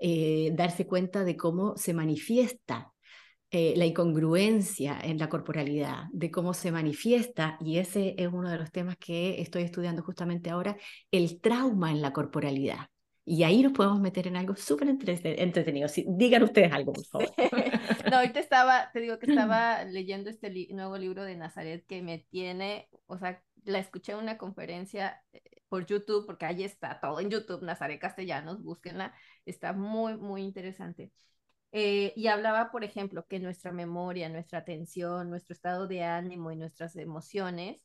Eh, 0.00 0.50
darse 0.54 0.86
cuenta 0.86 1.24
de 1.24 1.36
cómo 1.36 1.76
se 1.76 1.94
manifiesta 1.94 2.92
eh, 3.50 3.74
la 3.76 3.86
incongruencia 3.86 4.98
en 5.00 5.18
la 5.18 5.28
corporalidad, 5.28 6.04
de 6.12 6.30
cómo 6.30 6.52
se 6.52 6.72
manifiesta, 6.72 7.56
y 7.60 7.78
ese 7.78 8.14
es 8.18 8.28
uno 8.32 8.50
de 8.50 8.58
los 8.58 8.72
temas 8.72 8.96
que 8.96 9.40
estoy 9.40 9.62
estudiando 9.62 10.02
justamente 10.02 10.50
ahora, 10.50 10.76
el 11.12 11.40
trauma 11.40 11.92
en 11.92 12.02
la 12.02 12.12
corporalidad. 12.12 12.88
Y 13.28 13.42
ahí 13.42 13.60
nos 13.60 13.72
podemos 13.72 13.98
meter 13.98 14.28
en 14.28 14.36
algo 14.36 14.54
súper 14.54 14.88
entretenido. 14.88 15.88
digan 16.06 16.44
ustedes 16.44 16.72
algo, 16.72 16.92
por 16.92 17.04
favor. 17.06 17.28
no, 18.10 18.18
ahorita 18.18 18.38
estaba, 18.38 18.88
te 18.92 19.00
digo 19.00 19.18
que 19.18 19.26
estaba 19.26 19.82
leyendo 19.82 20.30
este 20.30 20.48
nuevo 20.70 20.96
libro 20.96 21.24
de 21.24 21.36
Nazaret 21.36 21.84
que 21.86 22.02
me 22.02 22.18
tiene, 22.30 22.88
o 23.06 23.18
sea, 23.18 23.42
la 23.64 23.80
escuché 23.80 24.12
en 24.12 24.18
una 24.18 24.38
conferencia 24.38 25.20
eh, 25.32 25.42
por 25.68 25.86
YouTube, 25.86 26.24
porque 26.24 26.46
ahí 26.46 26.62
está 26.62 27.00
todo 27.00 27.18
en 27.18 27.28
YouTube, 27.28 27.64
Nazaret 27.64 28.00
Castellanos, 28.00 28.62
búsquenla, 28.62 29.12
está 29.44 29.72
muy, 29.72 30.16
muy 30.16 30.42
interesante. 30.42 31.10
Eh, 31.72 32.12
y 32.14 32.28
hablaba, 32.28 32.70
por 32.70 32.84
ejemplo, 32.84 33.26
que 33.26 33.40
nuestra 33.40 33.72
memoria, 33.72 34.28
nuestra 34.28 34.60
atención, 34.60 35.30
nuestro 35.30 35.52
estado 35.52 35.88
de 35.88 36.04
ánimo 36.04 36.52
y 36.52 36.56
nuestras 36.56 36.94
emociones 36.94 37.82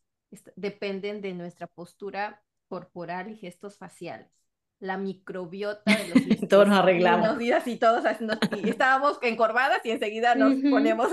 dependen 0.55 1.19
de 1.21 1.33
nuestra 1.33 1.65
postura 1.65 2.43
corporal 2.67 3.31
y 3.31 3.37
gestos 3.37 3.79
faciales 3.79 4.40
la 4.81 4.97
microbiota 4.97 5.95
de 5.95 6.07
los 6.09 6.49
todos 6.49 6.67
nos 6.67 6.79
arreglamos. 6.79 7.37
días 7.37 7.65
y 7.67 7.77
todos 7.77 8.03
y 8.57 8.69
estábamos 8.69 9.19
encorvadas 9.21 9.85
y 9.85 9.91
enseguida 9.91 10.35
nos 10.35 10.55
ponemos 10.69 11.09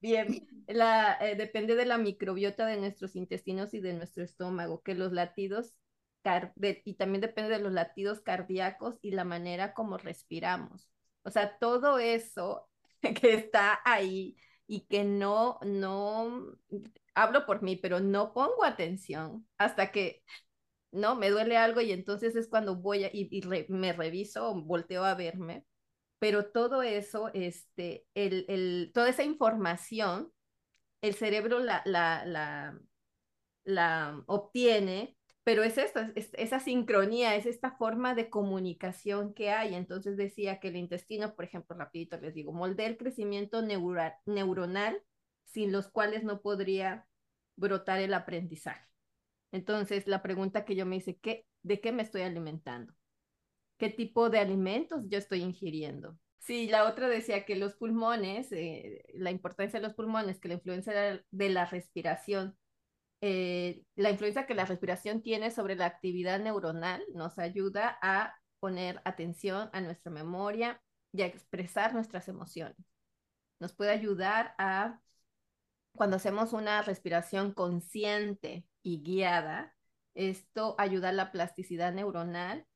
bien. 0.00 0.48
La, 0.66 1.16
eh, 1.20 1.36
depende 1.36 1.76
de 1.76 1.86
la 1.86 1.98
microbiota 1.98 2.66
de 2.66 2.78
nuestros 2.78 3.14
intestinos 3.14 3.74
y 3.74 3.80
de 3.80 3.92
nuestro 3.92 4.24
estómago, 4.24 4.82
que 4.82 4.94
los 4.94 5.12
latidos 5.12 5.74
y 6.84 6.94
también 6.94 7.20
depende 7.20 7.50
de 7.50 7.62
los 7.62 7.72
latidos 7.72 8.20
cardíacos 8.20 8.98
y 9.02 9.12
la 9.12 9.24
manera 9.24 9.72
como 9.74 9.98
respiramos. 9.98 10.90
O 11.22 11.30
sea, 11.30 11.58
todo 11.58 11.98
eso 11.98 12.68
que 13.20 13.34
está 13.34 13.80
ahí 13.84 14.36
y 14.66 14.86
que 14.86 15.04
no, 15.04 15.58
no, 15.62 16.58
hablo 17.14 17.46
por 17.46 17.62
mí, 17.62 17.76
pero 17.76 18.00
no 18.00 18.32
pongo 18.32 18.64
atención 18.64 19.46
hasta 19.56 19.90
que 19.90 20.22
¿no? 20.92 21.14
Me 21.16 21.30
duele 21.30 21.56
algo 21.56 21.80
y 21.80 21.92
entonces 21.92 22.36
es 22.36 22.48
cuando 22.48 22.76
voy 22.76 23.04
a, 23.04 23.10
y, 23.12 23.42
me 23.68 23.92
reviso, 23.92 24.54
volteo 24.62 25.04
a 25.04 25.14
verme, 25.14 25.64
pero 26.18 26.46
todo 26.46 26.82
eso, 26.82 27.30
este, 27.34 28.06
el, 28.14 28.44
el, 28.48 28.90
toda 28.94 29.08
esa 29.10 29.24
información, 29.24 30.32
el 31.02 31.14
cerebro 31.14 31.60
la, 31.60 31.82
la, 31.84 32.24
la, 32.26 32.78
la 33.64 34.22
obtiene, 34.26 35.16
pero 35.44 35.62
es, 35.62 35.78
esta, 35.78 36.12
es 36.14 36.30
esa 36.34 36.60
sincronía, 36.60 37.34
es 37.36 37.46
esta 37.46 37.72
forma 37.76 38.14
de 38.14 38.30
comunicación 38.30 39.32
que 39.34 39.50
hay. 39.50 39.74
Entonces 39.74 40.16
decía 40.16 40.60
que 40.60 40.68
el 40.68 40.76
intestino, 40.76 41.34
por 41.34 41.44
ejemplo, 41.44 41.76
rapidito 41.76 42.18
les 42.18 42.34
digo, 42.34 42.52
moldea 42.52 42.86
el 42.86 42.98
crecimiento 42.98 43.62
neuronal 43.62 45.02
sin 45.44 45.72
los 45.72 45.88
cuales 45.88 46.24
no 46.24 46.42
podría 46.42 47.06
brotar 47.56 48.00
el 48.00 48.14
aprendizaje. 48.14 48.87
Entonces, 49.52 50.06
la 50.06 50.22
pregunta 50.22 50.64
que 50.64 50.76
yo 50.76 50.86
me 50.86 50.96
hice, 50.96 51.16
¿qué, 51.16 51.46
¿de 51.62 51.80
qué 51.80 51.92
me 51.92 52.02
estoy 52.02 52.22
alimentando? 52.22 52.94
¿Qué 53.78 53.88
tipo 53.90 54.28
de 54.30 54.40
alimentos 54.40 55.04
yo 55.08 55.18
estoy 55.18 55.40
ingiriendo? 55.40 56.18
Sí, 56.40 56.66
la 56.68 56.84
otra 56.88 57.08
decía 57.08 57.44
que 57.44 57.56
los 57.56 57.74
pulmones, 57.74 58.50
eh, 58.52 59.04
la 59.14 59.30
importancia 59.30 59.80
de 59.80 59.86
los 59.86 59.94
pulmones, 59.94 60.40
que 60.40 60.48
la 60.48 60.54
influencia 60.54 61.22
de 61.30 61.48
la 61.50 61.66
respiración, 61.66 62.56
eh, 63.20 63.82
la 63.96 64.10
influencia 64.10 64.46
que 64.46 64.54
la 64.54 64.64
respiración 64.64 65.22
tiene 65.22 65.50
sobre 65.50 65.76
la 65.76 65.86
actividad 65.86 66.38
neuronal 66.38 67.04
nos 67.14 67.38
ayuda 67.38 67.98
a 68.00 68.34
poner 68.60 69.00
atención 69.04 69.70
a 69.72 69.80
nuestra 69.80 70.10
memoria 70.12 70.80
y 71.12 71.22
a 71.22 71.26
expresar 71.26 71.94
nuestras 71.94 72.28
emociones. 72.28 72.76
Nos 73.60 73.74
puede 73.74 73.90
ayudar 73.90 74.54
a, 74.58 75.00
cuando 75.92 76.16
hacemos 76.16 76.52
una 76.52 76.82
respiración 76.82 77.52
consciente, 77.52 78.64
y 78.88 79.02
guiada, 79.02 79.74
esto 80.14 80.74
ayuda 80.78 81.10
a 81.10 81.12
la 81.12 81.30
plasticidad 81.32 81.92
neuronal 81.92 82.66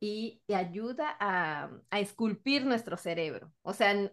y, 0.00 0.42
ayuda 0.48 1.16
a, 1.20 1.70
esculpir 1.92 2.64
nuestro 2.64 2.96
cerebro. 2.96 3.52
O 3.62 3.74
sea, 3.74 4.12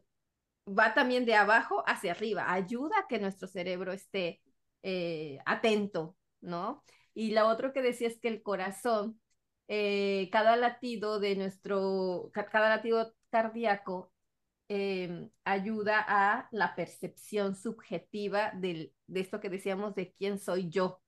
va 0.67 0.93
también 0.93 1.25
de 1.25 1.35
abajo 1.35 1.83
hacia 1.87 2.11
arriba, 2.11 2.51
ayuda 2.51 2.99
a 2.99 3.07
que 3.07 3.19
nuestro 3.19 3.47
cerebro 3.47 3.93
esté 3.93 4.41
eh, 4.83 5.39
atento, 5.45 6.17
¿no? 6.41 6.83
Y 7.13 7.31
la 7.31 7.45
otra 7.47 7.71
que 7.73 7.81
decía 7.81 8.07
es 8.09 8.19
que 8.19 8.27
el 8.27 8.43
corazón, 8.43 9.21
eh, 9.67 10.29
cada 10.31 10.55
latido 10.57 11.19
de 11.19 11.35
nuestro, 11.35 12.31
cada 12.33 12.69
latido 12.69 13.15
cardíaco 13.29 14.11
em, 14.67 15.29
ayuda 15.45 16.03
a 16.07 16.49
la 16.51 16.75
percepción 16.75 17.55
subjetiva 17.55 18.51
de 18.55 18.91
esto 19.13 19.39
que 19.39 19.49
decíamos 19.49 19.95
de 19.95 20.13
quién 20.13 20.39
soy 20.39 20.69
yo, 20.69 21.01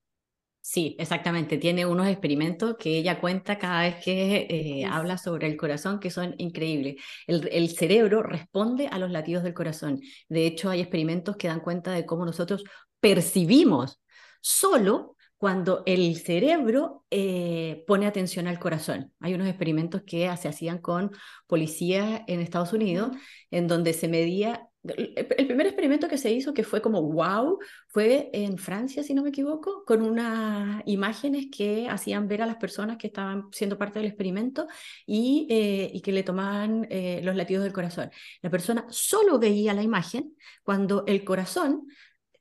Sí, 0.69 0.97
exactamente. 0.99 1.57
Tiene 1.57 1.85
unos 1.85 2.07
experimentos 2.07 2.75
que 2.77 2.97
ella 2.97 3.21
cuenta 3.21 3.57
cada 3.57 3.83
vez 3.83 4.03
que 4.03 4.47
eh, 4.49 4.85
habla 4.85 5.17
sobre 5.17 5.47
el 5.47 5.55
corazón 5.55 6.01
que 6.01 6.11
son 6.11 6.35
increíbles. 6.39 6.97
El, 7.25 7.47
el, 7.53 7.69
cerebro 7.69 8.21
responde 8.21 8.87
a 8.89 8.99
los 8.99 9.09
latidos 9.09 9.43
del 9.43 9.53
corazón. 9.53 10.01
De 10.27 10.45
hecho, 10.45 10.69
hay 10.69 10.81
experimentos 10.81 11.37
que 11.37 11.47
dan 11.47 11.61
cuenta 11.61 11.91
de 11.91 12.05
cómo 12.05 12.25
nosotros 12.25 12.65
percibimos 12.99 14.01
solo 14.41 15.15
cuando 15.37 15.83
el 15.85 16.17
cerebro 16.17 17.05
eh, 17.11 17.85
pone 17.87 18.05
atención 18.05 18.47
al 18.47 18.59
corazón. 18.59 19.13
Hay 19.21 19.35
unos 19.35 19.47
experimentos 19.47 20.01
que 20.05 20.29
se 20.35 20.49
hacían 20.49 20.79
con 20.79 21.11
policías 21.47 22.23
en 22.27 22.41
Estados 22.41 22.73
Unidos, 22.73 23.11
en 23.51 23.67
donde 23.67 23.93
se 23.93 24.09
medía 24.09 24.67
el 24.95 25.47
primer 25.47 25.67
experimento 25.67 26.07
que 26.07 26.17
se 26.17 26.31
hizo, 26.31 26.53
que 26.53 26.63
fue 26.63 26.81
como 26.81 27.01
wow, 27.01 27.59
fue 27.87 28.29
en 28.33 28.57
Francia, 28.57 29.03
si 29.03 29.13
no 29.13 29.23
me 29.23 29.29
equivoco, 29.29 29.83
con 29.85 30.01
unas 30.01 30.81
imágenes 30.85 31.47
que 31.55 31.87
hacían 31.89 32.27
ver 32.27 32.41
a 32.41 32.45
las 32.45 32.57
personas 32.57 32.97
que 32.97 33.07
estaban 33.07 33.49
siendo 33.51 33.77
parte 33.77 33.99
del 33.99 34.07
experimento 34.07 34.67
y, 35.05 35.47
eh, 35.49 35.91
y 35.93 36.01
que 36.01 36.11
le 36.11 36.23
tomaban 36.23 36.87
eh, 36.89 37.21
los 37.23 37.35
latidos 37.35 37.63
del 37.63 37.73
corazón. 37.73 38.11
La 38.41 38.49
persona 38.49 38.85
solo 38.89 39.39
veía 39.39 39.73
la 39.73 39.83
imagen 39.83 40.35
cuando 40.63 41.03
el 41.07 41.23
corazón 41.23 41.87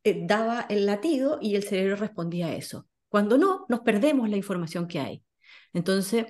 eh, 0.05 0.21
daba 0.27 0.67
el 0.69 0.87
latido 0.87 1.39
y 1.41 1.57
el 1.57 1.65
cerebro 1.65 1.97
respondía 1.97 2.49
a 2.49 2.55
eso. 2.55 2.89
Cuando 3.09 3.39
no, 3.39 3.67
nos 3.69 3.81
perdemos 3.81 4.29
la 4.29 4.37
información 4.37 4.87
que 4.87 5.01
hay. 5.01 5.23
Entonces, 5.73 6.27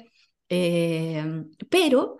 pero 1.68 2.18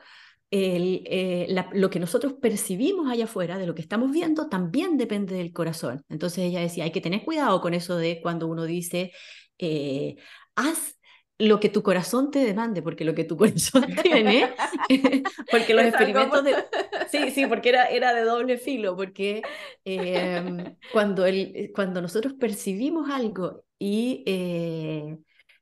eh, 0.51 1.47
lo 1.73 1.91
que 1.91 1.99
nosotros 1.99 2.35
percibimos 2.35 3.11
allá 3.11 3.25
afuera, 3.25 3.59
de 3.59 3.67
lo 3.67 3.75
que 3.75 3.83
estamos 3.83 4.13
viendo, 4.13 4.49
también 4.49 4.97
depende 4.97 5.35
del 5.37 5.53
corazón. 5.53 6.05
Entonces 6.09 6.45
ella 6.45 6.61
decía, 6.61 6.85
hay 6.85 6.93
que 6.93 7.01
tener 7.01 7.25
cuidado 7.25 7.61
con 7.61 7.75
eso 7.75 7.97
de 7.97 8.21
cuando 8.23 8.47
uno 8.47 8.65
dice, 8.65 9.13
eh, 9.59 10.17
haz 10.55 10.97
lo 11.39 11.61
que 11.61 11.69
tu 11.69 11.83
corazón 11.83 12.31
te 12.31 12.39
demande, 12.39 12.81
porque 12.81 13.05
lo 13.05 13.15
que 13.15 13.25
tu 13.25 13.37
corazón 13.37 13.87
tiene, 14.03 14.55
porque 15.51 15.75
los 15.75 15.85
experimentos 15.85 16.45
de... 16.45 16.55
Sí, 17.11 17.31
sí, 17.31 17.47
porque 17.47 17.69
era, 17.69 17.87
era 17.87 18.13
de 18.15 18.23
doble 18.23 18.59
filo, 18.59 18.97
porque 18.97 19.41
em, 19.85 20.77
cuando, 20.93 21.25
el, 21.25 21.71
cuando 21.75 22.03
nosotros 22.03 22.35
percibimos 22.35 23.11
algo 23.11 23.65
y... 23.79 24.23
Eh, 24.27 25.19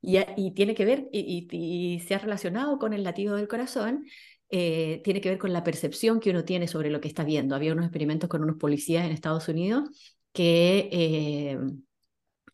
y, 0.07 0.51
tiene 0.51 0.75
que 0.75 0.85
ver 0.85 1.09
y, 1.13 1.49
y, 1.51 2.01
se 2.01 2.15
ha 2.15 2.19
relacionado 2.19 2.79
con 2.79 2.93
el 2.93 3.05
latido 3.05 3.37
del 3.37 3.49
corazón, 3.49 4.05
eh, 4.51 5.01
tiene 5.05 5.21
que 5.21 5.31
ver 5.31 5.39
con 5.39 5.53
la 5.53 5.65
percepción 5.65 6.21
que 6.21 6.31
uno 6.31 6.45
tiene 6.45 6.69
sobre 6.69 6.91
lo 6.91 7.01
que 7.01 7.09
está 7.09 7.25
viendo. 7.25 7.55
Había 7.55 7.73
unos 7.73 7.87
experimentos 7.87 8.29
con 8.29 8.43
unos 8.43 8.57
policías 8.57 9.05
en 9.05 9.13
Estados 9.13 9.49
Unidos 9.49 9.89
que 10.33 10.89
eh, 10.93 11.59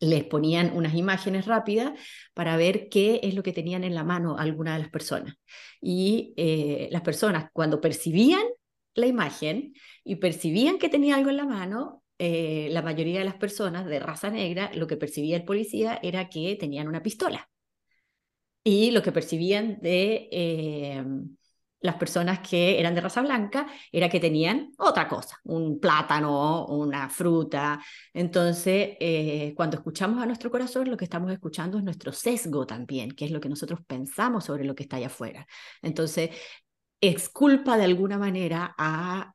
les 0.01 0.23
ponían 0.23 0.75
unas 0.75 0.95
imágenes 0.95 1.45
rápidas 1.45 1.93
para 2.33 2.57
ver 2.57 2.89
qué 2.89 3.19
es 3.23 3.35
lo 3.35 3.43
que 3.43 3.53
tenían 3.53 3.83
en 3.83 3.95
la 3.95 4.03
mano 4.03 4.37
algunas 4.37 4.75
de 4.75 4.81
las 4.81 4.89
personas. 4.89 5.35
Y 5.79 6.33
eh, 6.37 6.89
las 6.91 7.03
personas 7.03 7.49
cuando 7.53 7.79
percibían 7.79 8.43
la 8.95 9.05
imagen 9.05 9.73
y 10.03 10.15
percibían 10.17 10.79
que 10.79 10.89
tenía 10.89 11.15
algo 11.15 11.29
en 11.29 11.37
la 11.37 11.45
mano, 11.45 12.03
eh, 12.17 12.67
la 12.71 12.81
mayoría 12.81 13.19
de 13.19 13.25
las 13.25 13.35
personas 13.35 13.85
de 13.85 13.99
raza 13.99 14.29
negra, 14.29 14.71
lo 14.73 14.87
que 14.87 14.97
percibía 14.97 15.37
el 15.37 15.45
policía 15.45 15.99
era 16.01 16.29
que 16.29 16.55
tenían 16.55 16.87
una 16.87 17.03
pistola. 17.03 17.49
Y 18.63 18.91
lo 18.91 19.01
que 19.01 19.11
percibían 19.11 19.79
de 19.81 20.29
eh, 20.31 21.03
las 21.81 21.95
personas 21.95 22.39
que 22.39 22.79
eran 22.79 22.95
de 22.95 23.01
raza 23.01 23.21
blanca 23.21 23.67
era 23.91 24.07
que 24.09 24.19
tenían 24.19 24.71
otra 24.77 25.07
cosa, 25.07 25.39
un 25.43 25.79
plátano, 25.79 26.65
una 26.67 27.09
fruta. 27.09 27.81
Entonces, 28.13 28.97
eh, 28.99 29.53
cuando 29.55 29.77
escuchamos 29.77 30.21
a 30.21 30.25
nuestro 30.25 30.51
corazón, 30.51 30.89
lo 30.89 30.97
que 30.97 31.05
estamos 31.05 31.31
escuchando 31.31 31.77
es 31.77 31.83
nuestro 31.83 32.11
sesgo 32.11 32.65
también, 32.65 33.11
que 33.11 33.25
es 33.25 33.31
lo 33.31 33.39
que 33.39 33.49
nosotros 33.49 33.79
pensamos 33.85 34.45
sobre 34.45 34.63
lo 34.63 34.75
que 34.75 34.83
está 34.83 34.97
allá 34.97 35.07
afuera. 35.07 35.45
Entonces, 35.81 36.29
exculpa 37.03 37.77
de 37.77 37.85
alguna 37.85 38.19
manera 38.19 38.75
a 38.77 39.33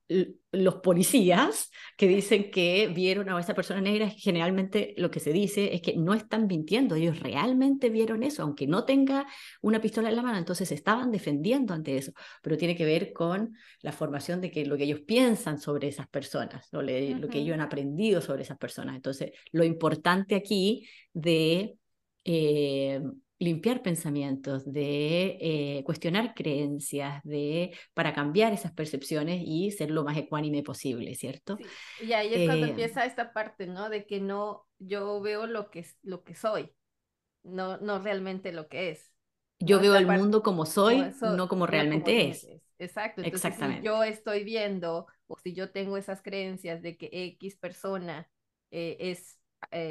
los 0.53 0.77
policías 0.77 1.73
que 1.97 2.07
dicen 2.07 2.53
que 2.53 2.87
vieron 2.95 3.29
a 3.29 3.41
esa 3.41 3.55
persona 3.55 3.81
negra. 3.81 4.09
Generalmente 4.09 4.95
lo 4.97 5.11
que 5.11 5.19
se 5.19 5.33
dice 5.33 5.75
es 5.75 5.83
que 5.83 5.97
no 5.97 6.15
están 6.15 6.47
mintiendo, 6.47 6.95
ellos 6.95 7.19
realmente 7.19 7.91
vieron 7.91 8.23
eso, 8.23 8.45
aunque 8.45 8.69
no 8.69 8.85
tenga 8.85 9.27
una 9.63 9.81
pistola 9.81 10.09
en 10.09 10.17
la 10.17 10.23
mano, 10.23 10.39
entonces 10.39 10.71
estaban 10.71 11.11
defendiendo 11.11 11.75
ante 11.75 11.97
eso, 11.97 12.13
pero 12.41 12.57
tiene 12.57 12.77
que 12.77 12.85
ver 12.85 13.13
con 13.13 13.57
la 13.81 13.91
formación 13.91 14.41
de 14.41 14.53
que 14.53 14.65
lo 14.65 14.77
que 14.77 14.85
ellos 14.85 15.01
piensan 15.01 15.59
sobre 15.59 15.89
esas 15.89 16.07
personas, 16.07 16.69
lo, 16.71 16.87
que 16.87 17.39
ellos 17.39 17.55
han 17.55 17.61
aprendido 17.63 18.21
sobre 18.21 18.43
esas 18.43 18.59
personas. 18.59 18.95
Entonces, 18.95 19.33
lo 19.51 19.65
importante 19.65 20.37
aquí 20.37 20.89
de... 21.13 21.77
Eh, 22.25 23.01
limpiar 23.39 23.83
pensamientos, 23.83 24.71
de 24.71 25.37
eh, 25.41 25.83
cuestionar 25.85 26.35
creencias, 26.35 27.23
de 27.23 27.77
para 27.93 28.15
cambiar 28.15 28.53
esas 28.53 28.73
percepciones 28.73 29.43
y 29.45 29.71
ser 29.73 29.91
lo 29.91 30.05
más 30.05 30.17
ecuánime 30.17 30.63
posible, 30.63 31.15
¿cierto? 31.15 31.59
Y 32.03 32.13
ahí 32.13 32.33
es 32.33 32.47
cuando 32.47 32.67
eh, 32.67 32.71
empieza 32.71 33.05
esta 33.05 33.33
parte, 33.33 33.67
¿no? 33.67 33.91
De 33.91 34.07
que 34.07 34.21
no, 34.21 34.67
yo 34.79 35.21
veo 35.21 35.47
lo 35.47 35.71
que, 35.71 35.87
lo 36.03 36.25
que 36.25 36.35
soy, 36.35 36.73
no, 37.43 37.77
no 37.79 37.99
realmente 37.99 38.53
lo 38.53 38.69
que 38.69 38.91
es. 38.91 39.13
Yo 39.59 39.81
veo 39.81 39.97
el 39.97 40.07
mundo 40.07 40.43
como 40.43 40.67
soy, 40.67 41.13
no 41.21 41.49
como 41.49 41.67
realmente 41.67 42.29
es. 42.29 42.47
Exacto. 42.79 43.23
Entonces, 43.23 43.47
Exactamente. 43.47 43.81
Si 43.81 43.87
yo 43.87 44.03
estoy 44.03 44.45
viendo 44.45 45.07
o 45.27 45.39
si 45.39 45.55
yo 45.55 45.71
tengo 45.71 45.97
esas 45.97 46.23
creencias 46.23 46.83
de 46.83 46.97
que 46.97 47.09
X 47.11 47.57
persona 47.57 48.31
eh, 48.71 48.97
es 49.01 49.39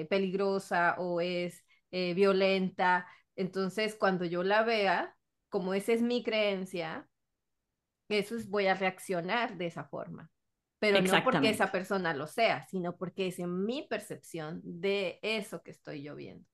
peligrosa 0.07 0.95
o 0.99 1.19
es 1.19 1.63
violenta, 1.91 3.07
entonces, 3.35 3.95
cuando 3.95 4.25
yo 4.25 4.43
la 4.43 4.63
vea, 4.63 5.15
como 5.49 5.73
esa 5.73 5.93
es 5.93 6.01
mi 6.01 6.23
creencia, 6.23 7.07
eso 8.09 8.35
es, 8.35 8.49
voy 8.49 8.67
a 8.67 8.75
reaccionar 8.75 9.57
de 9.57 9.67
esa 9.67 9.83
forma. 9.85 10.29
Pero 10.79 11.01
no 11.01 11.23
porque 11.23 11.49
esa 11.49 11.71
persona 11.71 12.13
lo 12.13 12.27
sea, 12.27 12.67
sino 12.67 12.95
porque 12.95 13.27
es 13.27 13.39
en 13.39 13.65
mi 13.65 13.87
percepción 13.87 14.61
de 14.63 15.19
eso 15.21 15.63
que 15.63 15.71
estoy 15.71 16.03
yo 16.03 16.15
viendo. 16.15 16.45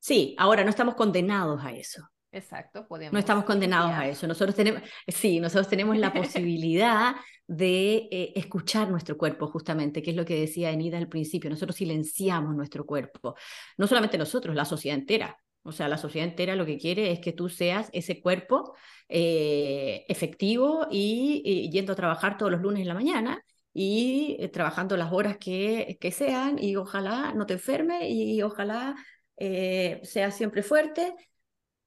Sí, 0.00 0.34
ahora 0.38 0.64
no 0.64 0.70
estamos 0.70 0.94
condenados 0.94 1.62
a 1.62 1.72
eso. 1.72 2.08
Exacto, 2.30 2.86
podemos. 2.86 3.12
No 3.12 3.18
estamos 3.18 3.44
condenados 3.44 3.92
a 3.92 4.06
eso. 4.06 4.26
Nosotros 4.26 4.54
tenemos, 4.54 4.82
sí, 5.06 5.40
nosotros 5.40 5.68
tenemos 5.68 5.96
la 5.96 6.12
posibilidad 6.12 7.14
de 7.46 8.08
eh, 8.10 8.32
escuchar 8.36 8.90
nuestro 8.90 9.16
cuerpo, 9.16 9.46
justamente, 9.48 10.02
que 10.02 10.10
es 10.10 10.16
lo 10.16 10.24
que 10.24 10.40
decía 10.40 10.70
Enida 10.70 10.98
al 10.98 11.08
principio. 11.08 11.48
Nosotros 11.48 11.76
silenciamos 11.76 12.54
nuestro 12.54 12.84
cuerpo. 12.84 13.34
No 13.76 13.86
solamente 13.86 14.18
nosotros, 14.18 14.54
la 14.54 14.64
sociedad 14.64 14.98
entera. 14.98 15.38
O 15.68 15.72
sea, 15.72 15.88
la 15.88 15.98
sociedad 15.98 16.28
entera 16.28 16.56
lo 16.56 16.66
que 16.66 16.78
quiere 16.78 17.12
es 17.12 17.20
que 17.20 17.32
tú 17.32 17.48
seas 17.48 17.90
ese 17.92 18.20
cuerpo 18.20 18.74
eh, 19.08 20.04
efectivo 20.08 20.86
y, 20.90 21.70
yendo 21.70 21.92
a 21.92 21.96
trabajar 21.96 22.36
todos 22.38 22.50
los 22.52 22.60
lunes 22.62 22.82
en 22.82 22.88
la 22.88 22.94
mañana 22.94 23.44
y 23.72 24.36
eh, 24.40 24.48
trabajando 24.48 24.96
las 24.96 25.12
horas 25.12 25.36
que, 25.38 25.98
que, 26.00 26.10
sean 26.10 26.58
y 26.58 26.76
ojalá 26.76 27.32
no 27.34 27.46
te 27.46 27.54
enferme 27.54 28.08
y 28.10 28.42
ojalá 28.42 28.96
eh, 29.36 30.00
seas 30.04 30.36
siempre 30.36 30.62
fuerte. 30.62 31.14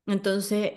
Entonces, 0.05 0.71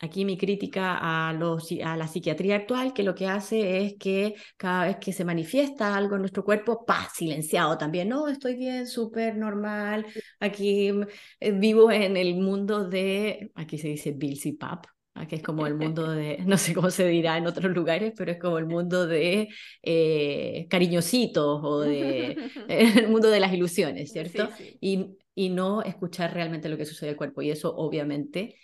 Aquí 0.00 0.24
mi 0.24 0.38
crítica 0.38 0.96
a, 1.00 1.32
los, 1.32 1.68
a, 1.84 1.96
la 1.96 2.06
psiquiatría 2.06 2.56
actual, 2.56 2.92
que 2.92 3.02
lo 3.02 3.14
que 3.14 3.26
hace 3.26 3.84
es 3.84 3.94
que 3.98 4.34
cada 4.56 4.86
vez 4.86 4.96
que 4.98 5.12
se 5.12 5.24
manifiesta 5.24 5.96
algo 5.96 6.14
en 6.14 6.22
nuestro 6.22 6.44
cuerpo, 6.44 6.84
pa, 6.86 7.08
silenciado 7.12 7.76
también. 7.76 8.08
No, 8.08 8.28
estoy 8.28 8.54
bien, 8.54 8.86
súper 8.86 9.36
normal. 9.36 10.06
Aquí 10.38 10.92
eh, 11.40 11.50
vivo 11.52 11.90
en 11.90 12.16
el 12.16 12.36
mundo 12.36 12.88
de, 12.88 13.50
aquí 13.56 13.76
se 13.76 13.88
dice 13.88 14.12
Bilsy 14.12 14.52
Pap, 14.52 14.86
que 15.26 15.36
es 15.36 15.42
como 15.42 15.66
el 15.66 15.74
mundo 15.74 16.10
de, 16.12 16.38
no 16.46 16.58
sé 16.58 16.74
cómo 16.74 16.90
se 16.90 17.08
dirá 17.08 17.36
en 17.36 17.48
otros 17.48 17.72
lugares, 17.74 18.12
pero 18.16 18.30
es 18.30 18.38
como 18.38 18.58
el 18.58 18.66
mundo 18.66 19.06
de 19.06 19.48
eh, 19.82 20.66
cariñositos 20.70 21.60
o 21.62 21.80
de 21.80 22.36
el 22.68 23.08
mundo 23.08 23.30
de 23.30 23.40
las 23.40 23.52
ilusiones, 23.52 24.12
¿cierto? 24.12 24.48
Y, 24.80 25.16
y 25.34 25.48
no 25.50 25.82
escuchar 25.82 26.34
realmente 26.34 26.68
lo 26.68 26.76
que 26.76 26.84
sucede 26.84 27.10
el 27.10 27.16
cuerpo. 27.16 27.42
Y 27.42 27.50
eso 27.50 27.74
obviamente 27.74 28.56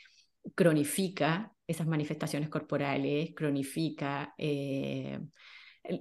cronifica 0.55 1.53
esas 1.67 1.87
manifestaciones 1.87 2.49
corporales, 2.49 3.33
cronifica 3.35 4.35
eh, 4.37 5.19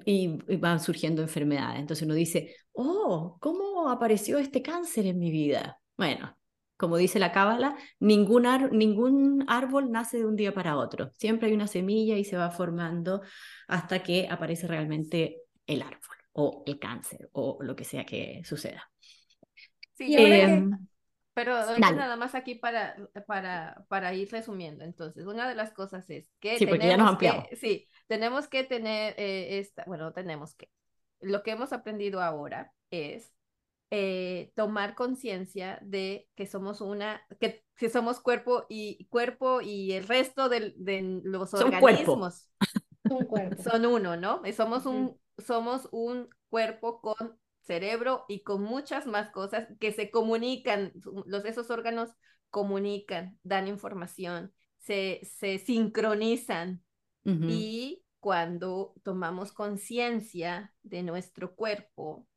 y, 0.06 0.58
van 0.58 0.80
surgiendo 0.80 1.22
enfermedades. 1.22 1.80
Entonces 1.80 2.06
uno 2.06 2.14
dice, 2.14 2.56
oh, 2.74 3.38
¿cómo 3.40 3.90
apareció 3.90 4.38
este 4.38 4.62
cáncer 4.62 5.06
en 5.06 5.20
mi 5.20 5.32
vida? 5.32 5.80
Bueno, 5.98 6.38
como 6.78 6.98
dice 6.98 7.20
la 7.20 7.32
cábala, 7.32 7.78
ningún, 8.00 8.46
ningún 8.72 9.46
árbol 9.48 9.92
nace 9.92 10.18
de 10.18 10.26
un 10.26 10.36
día 10.36 10.54
para 10.54 10.78
otro. 10.78 11.12
Siempre 11.14 11.48
hay 11.48 11.54
una 11.54 11.68
semilla 11.68 12.18
y 12.18 12.26
se 12.26 12.38
va 12.38 12.52
formando 12.52 13.22
hasta 13.68 14.04
que 14.04 14.28
aparece 14.30 14.68
realmente 14.68 15.38
el 15.66 15.82
árbol 15.82 16.18
o 16.34 16.64
el 16.66 16.80
cáncer 16.80 17.30
o 17.32 17.60
lo 17.62 17.76
que 17.76 17.86
sea 17.86 18.06
que 18.06 18.42
suceda. 18.44 18.90
Sí, 19.94 20.16
eh, 20.18 20.68
pero 21.34 21.56
nada 21.80 22.16
más 22.16 22.36
aquí 22.36 22.56
para, 22.56 22.96
para, 23.26 23.86
para 23.88 24.14
ir 24.14 24.32
resumiendo. 24.32 24.84
Entonces, 24.84 25.26
una 25.26 25.48
de 25.48 25.56
las 25.56 25.72
cosas 25.72 26.10
es 26.10 26.32
que, 26.40 26.58
sí, 26.58 26.66
tenemos, 26.66 26.86
ya 26.86 26.98
nos 26.98 27.18
que 27.18 27.56
sí, 27.56 27.90
tenemos 28.08 28.48
que 28.48 28.64
tener 28.64 29.16
eh, 29.18 29.60
esta, 29.60 29.84
bueno, 29.86 30.14
tenemos 30.14 30.56
que, 30.56 30.70
lo 31.22 31.42
que 31.42 31.52
hemos 31.52 31.74
aprendido 31.74 32.22
ahora 32.22 32.74
es 32.92 33.34
eh, 33.90 34.52
tomar 34.56 34.96
conciencia 34.96 35.80
de 35.82 36.28
que 36.36 36.46
somos 36.46 36.82
una, 36.82 37.22
que, 37.40 37.64
que, 37.76 37.90
somos 37.90 38.20
cuerpo 38.20 38.66
y 38.70 39.06
cuerpo 39.10 39.62
y 39.62 39.94
el 39.94 40.08
resto 40.08 40.50
de, 40.50 40.74
de 40.78 41.22
los 41.24 41.54
organismos. 41.54 42.50
Son 43.64 43.86
uno, 43.86 44.18
¿no? 44.18 44.42
Somos 44.56 44.86
un, 44.86 45.20
somos 45.38 45.88
un 45.92 46.30
cuerpo 46.50 47.02
con 47.02 47.38
cerebro 47.64 48.26
y 48.28 48.44
con 48.44 48.64
muchas 48.64 49.08
más 49.08 49.32
cosas 49.32 49.68
que 49.80 49.92
se 49.92 50.12
comunican, 50.12 50.94
los, 51.26 51.46
esos 51.46 51.70
órganos 51.70 52.10
comunican, 52.50 53.40
dan 53.44 53.68
información, 53.68 54.54
se, 54.78 55.22
se 55.24 55.60
sincronizan 55.60 56.84
y 57.26 58.04
cuando 58.20 58.96
tomamos 59.04 59.54
conciencia 59.54 60.74
de 60.84 61.04
nuestro 61.04 61.56
cuerpo, 61.56 62.28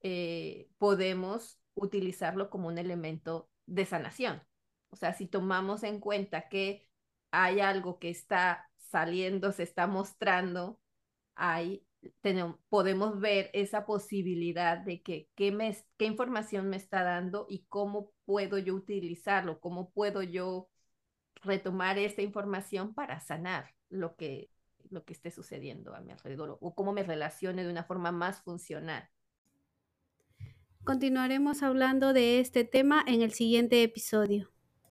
eh, 0.00 0.68
podemos 0.78 1.60
utilizarlo 1.74 2.50
como 2.50 2.68
un 2.68 2.78
elemento 2.78 3.50
de 3.66 3.84
sanación. 3.84 4.42
O 4.90 4.96
sea, 4.96 5.12
si 5.14 5.26
tomamos 5.26 5.82
en 5.82 6.00
cuenta 6.00 6.48
que 6.48 6.88
hay 7.30 7.60
algo 7.60 7.98
que 7.98 8.10
está 8.10 8.70
saliendo, 8.78 9.52
se 9.52 9.64
está 9.64 9.86
mostrando, 9.86 10.80
hay 11.34 11.85
tenemos, 12.20 12.56
podemos 12.68 13.20
ver 13.20 13.50
esa 13.52 13.86
posibilidad 13.86 14.78
de 14.78 15.02
que 15.02 15.28
qué, 15.34 15.52
me, 15.52 15.76
qué 15.96 16.06
información 16.06 16.68
me 16.68 16.76
está 16.76 17.02
dando 17.02 17.46
y 17.48 17.64
cómo 17.68 18.12
puedo 18.24 18.58
yo 18.58 18.74
utilizarlo, 18.74 19.60
cómo 19.60 19.90
puedo 19.90 20.22
yo 20.22 20.68
retomar 21.42 21.98
esta 21.98 22.22
información 22.22 22.94
para 22.94 23.20
sanar 23.20 23.74
lo 23.88 24.16
que, 24.16 24.50
lo 24.90 25.04
que 25.04 25.12
esté 25.12 25.30
sucediendo 25.30 25.94
a 25.94 26.00
mi 26.00 26.12
alrededor 26.12 26.58
o 26.60 26.74
cómo 26.74 26.92
me 26.92 27.02
relacione 27.02 27.64
de 27.64 27.70
una 27.70 27.84
forma 27.84 28.12
más 28.12 28.42
funcional. 28.42 29.08
Continuaremos 30.84 31.62
hablando 31.62 32.12
de 32.12 32.38
este 32.40 32.64
tema 32.64 33.02
en 33.06 33.22
el 33.22 33.32
siguiente 33.32 33.82
episodio. 33.82 34.55